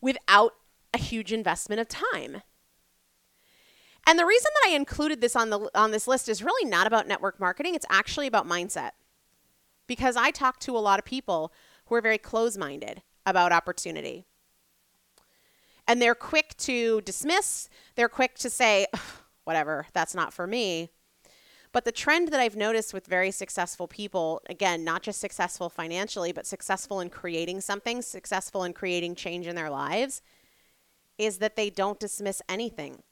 without 0.00 0.54
a 0.92 0.98
huge 0.98 1.32
investment 1.32 1.80
of 1.80 1.86
time. 1.86 2.42
And 4.04 4.18
the 4.18 4.26
reason 4.26 4.50
that 4.54 4.70
I 4.70 4.74
included 4.74 5.20
this 5.20 5.36
on 5.36 5.50
the 5.50 5.70
on 5.74 5.92
this 5.92 6.08
list 6.08 6.28
is 6.28 6.42
really 6.42 6.68
not 6.68 6.86
about 6.88 7.06
network 7.06 7.38
marketing, 7.38 7.74
it's 7.76 7.86
actually 7.88 8.26
about 8.26 8.48
mindset. 8.48 8.90
Because 9.86 10.16
I 10.16 10.30
talk 10.30 10.58
to 10.60 10.76
a 10.76 10.80
lot 10.80 10.98
of 10.98 11.04
people 11.04 11.52
who 11.86 11.94
are 11.94 12.00
very 12.00 12.18
close-minded 12.18 13.02
about 13.24 13.52
opportunity. 13.52 14.24
And 15.86 16.02
they're 16.02 16.14
quick 16.14 16.56
to 16.58 17.00
dismiss, 17.02 17.68
they're 17.94 18.08
quick 18.08 18.34
to 18.38 18.50
say, 18.50 18.86
whatever, 19.44 19.86
that's 19.92 20.14
not 20.14 20.32
for 20.32 20.46
me. 20.46 20.90
But 21.72 21.84
the 21.84 21.92
trend 21.92 22.28
that 22.28 22.40
I've 22.40 22.56
noticed 22.56 22.94
with 22.94 23.06
very 23.06 23.30
successful 23.30 23.86
people, 23.86 24.40
again, 24.48 24.82
not 24.82 25.02
just 25.02 25.20
successful 25.20 25.68
financially, 25.68 26.32
but 26.32 26.46
successful 26.46 27.00
in 27.00 27.10
creating 27.10 27.60
something, 27.60 28.02
successful 28.02 28.64
in 28.64 28.72
creating 28.72 29.14
change 29.14 29.46
in 29.46 29.54
their 29.54 29.70
lives, 29.70 30.22
is 31.18 31.38
that 31.38 31.54
they 31.54 31.70
don't 31.70 32.00
dismiss 32.00 32.42
anything. 32.48 33.02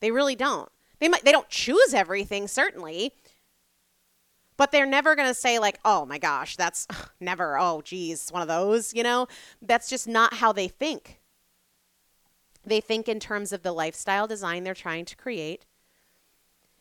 They 0.00 0.10
really 0.10 0.34
don't. 0.34 0.68
They 0.98 1.08
might 1.08 1.24
they 1.24 1.32
don't 1.32 1.48
choose 1.48 1.94
everything 1.94 2.48
certainly, 2.48 3.12
but 4.56 4.72
they're 4.72 4.86
never 4.86 5.14
going 5.14 5.28
to 5.28 5.34
say 5.34 5.58
like, 5.58 5.78
"Oh 5.84 6.06
my 6.06 6.18
gosh, 6.18 6.56
that's 6.56 6.86
never. 7.20 7.58
Oh 7.58 7.82
geez, 7.82 8.30
one 8.30 8.42
of 8.42 8.48
those." 8.48 8.94
You 8.94 9.02
know, 9.02 9.26
that's 9.62 9.88
just 9.88 10.08
not 10.08 10.34
how 10.34 10.52
they 10.52 10.68
think. 10.68 11.20
They 12.64 12.80
think 12.80 13.08
in 13.08 13.20
terms 13.20 13.52
of 13.52 13.62
the 13.62 13.72
lifestyle 13.72 14.26
design 14.26 14.64
they're 14.64 14.74
trying 14.74 15.04
to 15.06 15.16
create, 15.16 15.66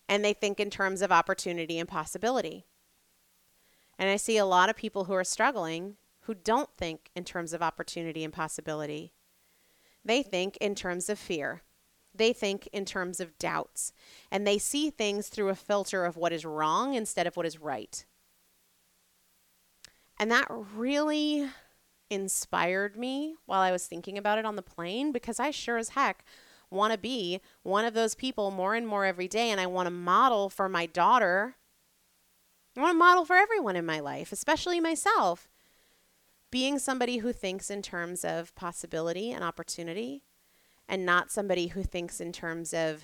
and 0.09 0.23
they 0.23 0.33
think 0.33 0.59
in 0.59 0.69
terms 0.69 1.01
of 1.01 1.11
opportunity 1.11 1.77
and 1.77 1.87
possibility. 1.87 2.65
And 3.97 4.09
I 4.09 4.17
see 4.17 4.37
a 4.37 4.45
lot 4.45 4.69
of 4.69 4.75
people 4.75 5.05
who 5.05 5.13
are 5.13 5.23
struggling 5.23 5.95
who 6.21 6.33
don't 6.33 6.69
think 6.75 7.11
in 7.15 7.23
terms 7.23 7.53
of 7.53 7.61
opportunity 7.61 8.23
and 8.23 8.33
possibility. 8.33 9.13
They 10.03 10.23
think 10.23 10.57
in 10.57 10.75
terms 10.75 11.07
of 11.07 11.19
fear. 11.19 11.61
They 12.17 12.33
think 12.33 12.67
in 12.73 12.85
terms 12.85 13.19
of 13.19 13.37
doubts. 13.37 13.93
And 14.31 14.45
they 14.45 14.57
see 14.57 14.89
things 14.89 15.27
through 15.27 15.49
a 15.49 15.55
filter 15.55 16.05
of 16.05 16.17
what 16.17 16.33
is 16.33 16.45
wrong 16.45 16.95
instead 16.95 17.27
of 17.27 17.35
what 17.35 17.45
is 17.45 17.59
right. 17.59 18.05
And 20.17 20.31
that 20.31 20.47
really 20.49 21.49
inspired 22.09 22.95
me 22.95 23.35
while 23.45 23.61
I 23.61 23.71
was 23.71 23.87
thinking 23.87 24.17
about 24.17 24.37
it 24.37 24.45
on 24.45 24.55
the 24.55 24.61
plane 24.61 25.11
because 25.11 25.39
I 25.39 25.51
sure 25.51 25.77
as 25.77 25.89
heck 25.89 26.23
want 26.69 26.93
to 26.93 26.99
be 26.99 27.41
one 27.63 27.85
of 27.85 27.93
those 27.93 28.15
people 28.15 28.51
more 28.51 28.75
and 28.75 28.87
more 28.87 29.05
every 29.05 29.27
day. 29.27 29.49
And 29.49 29.59
I 29.59 29.67
want 29.67 29.87
to 29.87 29.91
model 29.91 30.49
for 30.49 30.69
my 30.69 30.85
daughter. 30.85 31.55
I 32.77 32.81
want 32.81 32.93
to 32.93 32.99
model 32.99 33.25
for 33.25 33.35
everyone 33.35 33.75
in 33.75 33.85
my 33.85 33.99
life, 33.99 34.31
especially 34.31 34.79
myself. 34.79 35.49
Being 36.51 36.79
somebody 36.79 37.17
who 37.17 37.33
thinks 37.33 37.69
in 37.69 37.81
terms 37.81 38.23
of 38.23 38.55
possibility 38.55 39.31
and 39.31 39.43
opportunity 39.43 40.23
and 40.87 41.05
not 41.05 41.31
somebody 41.31 41.67
who 41.67 41.83
thinks 41.83 42.19
in 42.19 42.31
terms 42.31 42.73
of 42.73 43.03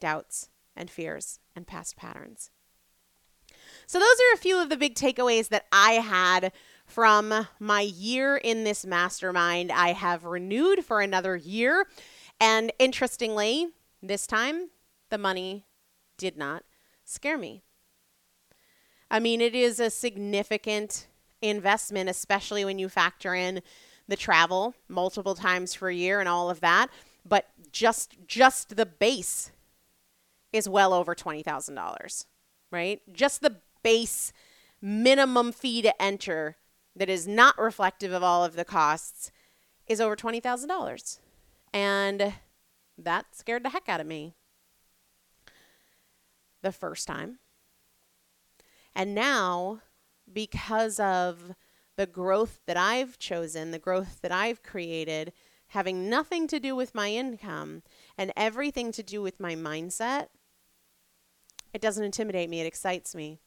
doubts 0.00 0.48
and 0.74 0.90
fears 0.90 1.40
and 1.54 1.66
past 1.66 1.96
patterns. 1.96 2.50
So, 3.86 3.98
those 3.98 4.08
are 4.08 4.34
a 4.34 4.38
few 4.38 4.60
of 4.60 4.68
the 4.68 4.76
big 4.76 4.94
takeaways 4.94 5.48
that 5.48 5.66
I 5.70 5.92
had 5.92 6.52
from 6.86 7.46
my 7.58 7.80
year 7.80 8.36
in 8.36 8.64
this 8.64 8.84
mastermind. 8.84 9.70
I 9.70 9.92
have 9.92 10.24
renewed 10.24 10.84
for 10.84 11.00
another 11.00 11.36
year. 11.36 11.86
And 12.40 12.72
interestingly, 12.78 13.68
this 14.02 14.26
time, 14.26 14.70
the 15.10 15.18
money 15.18 15.64
did 16.18 16.36
not 16.36 16.64
scare 17.04 17.38
me. 17.38 17.62
I 19.10 19.20
mean, 19.20 19.40
it 19.40 19.54
is 19.54 19.78
a 19.78 19.90
significant 19.90 21.06
investment, 21.40 22.10
especially 22.10 22.64
when 22.64 22.78
you 22.78 22.88
factor 22.88 23.34
in 23.34 23.62
the 24.08 24.16
travel 24.16 24.74
multiple 24.88 25.34
times 25.34 25.76
per 25.76 25.90
year 25.90 26.20
and 26.20 26.28
all 26.28 26.50
of 26.50 26.60
that. 26.60 26.88
But 27.28 27.46
just 27.72 28.16
just 28.26 28.76
the 28.76 28.86
base 28.86 29.50
is 30.52 30.68
well 30.68 30.92
over 30.92 31.14
twenty 31.14 31.42
thousand 31.42 31.74
dollars, 31.74 32.26
right? 32.70 33.00
Just 33.12 33.40
the 33.40 33.56
base 33.82 34.32
minimum 34.80 35.52
fee 35.52 35.82
to 35.82 36.02
enter 36.02 36.56
that 36.94 37.08
is 37.08 37.26
not 37.26 37.58
reflective 37.58 38.12
of 38.12 38.22
all 38.22 38.44
of 38.44 38.56
the 38.56 38.64
costs 38.64 39.32
is 39.86 40.00
over 40.00 40.16
twenty 40.16 40.40
thousand 40.40 40.68
dollars. 40.68 41.20
And 41.72 42.34
that 42.96 43.26
scared 43.34 43.64
the 43.64 43.70
heck 43.70 43.88
out 43.88 44.00
of 44.00 44.06
me 44.06 44.34
the 46.62 46.72
first 46.72 47.06
time. 47.06 47.38
And 48.94 49.14
now, 49.14 49.82
because 50.32 50.98
of 50.98 51.54
the 51.96 52.06
growth 52.06 52.60
that 52.66 52.76
I've 52.76 53.18
chosen, 53.18 53.70
the 53.70 53.78
growth 53.78 54.20
that 54.22 54.32
I've 54.32 54.62
created, 54.62 55.32
having 55.68 56.08
nothing 56.08 56.46
to 56.48 56.60
do 56.60 56.76
with 56.76 56.94
my 56.94 57.10
income 57.10 57.82
and 58.16 58.32
everything 58.36 58.92
to 58.92 59.02
do 59.02 59.22
with 59.22 59.40
my 59.40 59.54
mindset, 59.54 60.28
it 61.72 61.80
doesn't 61.80 62.04
intimidate 62.04 62.48
me, 62.48 62.60
it 62.60 62.66
excites 62.66 63.14
me 63.14 63.40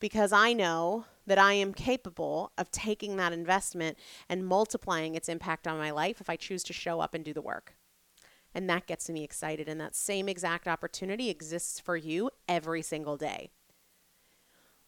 because 0.00 0.32
I 0.32 0.52
know 0.52 1.06
that 1.26 1.38
I 1.38 1.54
am 1.54 1.72
capable 1.72 2.52
of 2.58 2.70
taking 2.70 3.16
that 3.16 3.32
investment 3.32 3.98
and 4.28 4.46
multiplying 4.46 5.14
its 5.14 5.28
impact 5.28 5.66
on 5.66 5.78
my 5.78 5.90
life 5.90 6.20
if 6.20 6.28
I 6.28 6.36
choose 6.36 6.62
to 6.64 6.72
show 6.72 7.00
up 7.00 7.14
and 7.14 7.24
do 7.24 7.32
the 7.32 7.40
work. 7.40 7.74
And 8.54 8.68
that 8.70 8.86
gets 8.86 9.08
me 9.08 9.24
excited. 9.24 9.68
And 9.68 9.80
that 9.80 9.96
same 9.96 10.28
exact 10.28 10.68
opportunity 10.68 11.28
exists 11.28 11.80
for 11.80 11.96
you 11.96 12.30
every 12.48 12.82
single 12.82 13.16
day. 13.16 13.50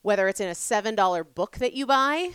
Whether 0.03 0.29
it's 0.29 0.41
in 0.41 0.49
a 0.49 0.53
$7 0.53 1.35
book 1.35 1.57
that 1.59 1.73
you 1.73 1.85
buy 1.85 2.31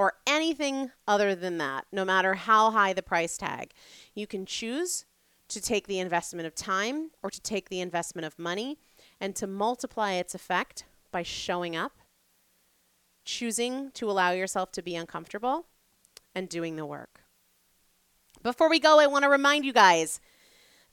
or 0.00 0.14
anything 0.26 0.90
other 1.06 1.34
than 1.34 1.58
that, 1.58 1.84
no 1.92 2.06
matter 2.06 2.32
how 2.32 2.70
high 2.70 2.94
the 2.94 3.02
price 3.02 3.36
tag, 3.36 3.70
you 4.14 4.26
can 4.26 4.46
choose 4.46 5.04
to 5.46 5.60
take 5.60 5.86
the 5.86 5.98
investment 5.98 6.46
of 6.46 6.54
time 6.54 7.10
or 7.22 7.28
to 7.28 7.38
take 7.42 7.68
the 7.68 7.82
investment 7.82 8.24
of 8.24 8.38
money 8.38 8.78
and 9.20 9.36
to 9.36 9.46
multiply 9.46 10.12
its 10.12 10.34
effect 10.34 10.84
by 11.12 11.22
showing 11.22 11.76
up 11.76 11.98
choosing 13.26 13.90
to 13.90 14.10
allow 14.10 14.30
yourself 14.30 14.72
to 14.72 14.80
be 14.80 14.96
uncomfortable 14.96 15.66
and 16.34 16.48
doing 16.48 16.76
the 16.76 16.86
work. 16.86 17.20
Before 18.42 18.70
we 18.70 18.80
go, 18.80 19.00
I 19.00 19.06
want 19.06 19.24
to 19.24 19.28
remind 19.28 19.66
you 19.66 19.74
guys 19.74 20.18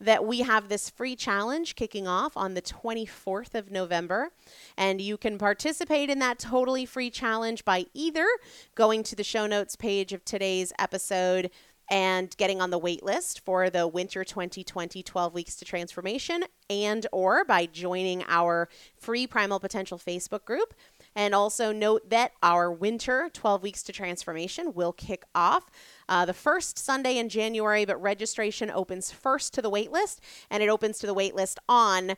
that 0.00 0.24
we 0.24 0.40
have 0.40 0.68
this 0.68 0.90
free 0.90 1.16
challenge 1.16 1.74
kicking 1.74 2.06
off 2.06 2.36
on 2.36 2.54
the 2.54 2.62
24th 2.62 3.54
of 3.54 3.70
November. 3.70 4.30
And 4.76 5.00
you 5.00 5.16
can 5.16 5.38
participate 5.38 6.10
in 6.10 6.18
that 6.20 6.38
totally 6.38 6.86
free 6.86 7.10
challenge 7.10 7.64
by 7.64 7.86
either 7.94 8.26
going 8.74 9.02
to 9.04 9.16
the 9.16 9.24
show 9.24 9.46
notes 9.46 9.76
page 9.76 10.12
of 10.12 10.24
today's 10.24 10.72
episode 10.78 11.50
and 11.90 12.36
getting 12.36 12.60
on 12.60 12.70
the 12.70 12.78
wait 12.78 13.02
list 13.02 13.40
for 13.44 13.70
the 13.70 13.86
winter 13.86 14.24
2020 14.24 15.02
12 15.02 15.34
weeks 15.34 15.56
to 15.56 15.64
transformation 15.64 16.44
and 16.68 17.06
or 17.12 17.44
by 17.44 17.66
joining 17.66 18.22
our 18.28 18.68
free 18.98 19.26
primal 19.26 19.58
potential 19.58 19.98
facebook 19.98 20.44
group 20.44 20.74
and 21.18 21.34
also 21.34 21.72
note 21.72 22.08
that 22.10 22.30
our 22.44 22.70
winter 22.70 23.28
12 23.32 23.60
weeks 23.60 23.82
to 23.82 23.92
transformation 23.92 24.72
will 24.72 24.92
kick 24.92 25.24
off 25.34 25.68
uh, 26.08 26.24
the 26.24 26.32
first 26.32 26.78
Sunday 26.78 27.18
in 27.18 27.28
January, 27.28 27.84
but 27.84 28.00
registration 28.00 28.70
opens 28.70 29.10
first 29.10 29.52
to 29.52 29.60
the 29.60 29.68
waitlist, 29.68 30.20
and 30.48 30.62
it 30.62 30.68
opens 30.68 30.96
to 31.00 31.08
the 31.08 31.14
waitlist 31.14 31.56
on 31.68 32.12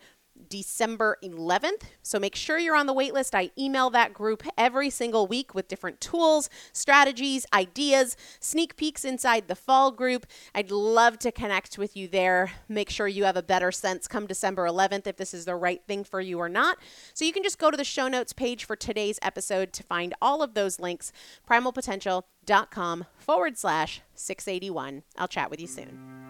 December 0.48 1.18
11th. 1.22 1.82
So 2.02 2.18
make 2.18 2.34
sure 2.34 2.58
you're 2.58 2.76
on 2.76 2.86
the 2.86 2.94
waitlist. 2.94 3.34
I 3.34 3.50
email 3.58 3.90
that 3.90 4.12
group 4.14 4.42
every 4.56 4.90
single 4.90 5.26
week 5.26 5.54
with 5.54 5.68
different 5.68 6.00
tools, 6.00 6.48
strategies, 6.72 7.46
ideas, 7.52 8.16
sneak 8.40 8.76
peeks 8.76 9.04
inside 9.04 9.48
the 9.48 9.54
fall 9.54 9.90
group. 9.90 10.26
I'd 10.54 10.70
love 10.70 11.18
to 11.20 11.32
connect 11.32 11.78
with 11.78 11.96
you 11.96 12.08
there. 12.08 12.52
Make 12.68 12.90
sure 12.90 13.08
you 13.08 13.24
have 13.24 13.36
a 13.36 13.42
better 13.42 13.72
sense 13.72 14.08
come 14.08 14.26
December 14.26 14.66
11th 14.66 15.06
if 15.06 15.16
this 15.16 15.34
is 15.34 15.44
the 15.44 15.56
right 15.56 15.82
thing 15.86 16.04
for 16.04 16.20
you 16.20 16.38
or 16.38 16.48
not. 16.48 16.78
So 17.14 17.24
you 17.24 17.32
can 17.32 17.42
just 17.42 17.58
go 17.58 17.70
to 17.70 17.76
the 17.76 17.84
show 17.84 18.08
notes 18.08 18.32
page 18.32 18.64
for 18.64 18.76
today's 18.76 19.18
episode 19.22 19.72
to 19.74 19.82
find 19.82 20.14
all 20.22 20.42
of 20.42 20.54
those 20.54 20.78
links. 20.78 21.12
Primalpotential.com 21.48 23.06
forward 23.18 23.58
slash 23.58 24.02
681. 24.14 25.02
I'll 25.16 25.28
chat 25.28 25.50
with 25.50 25.60
you 25.60 25.66
soon. 25.66 26.29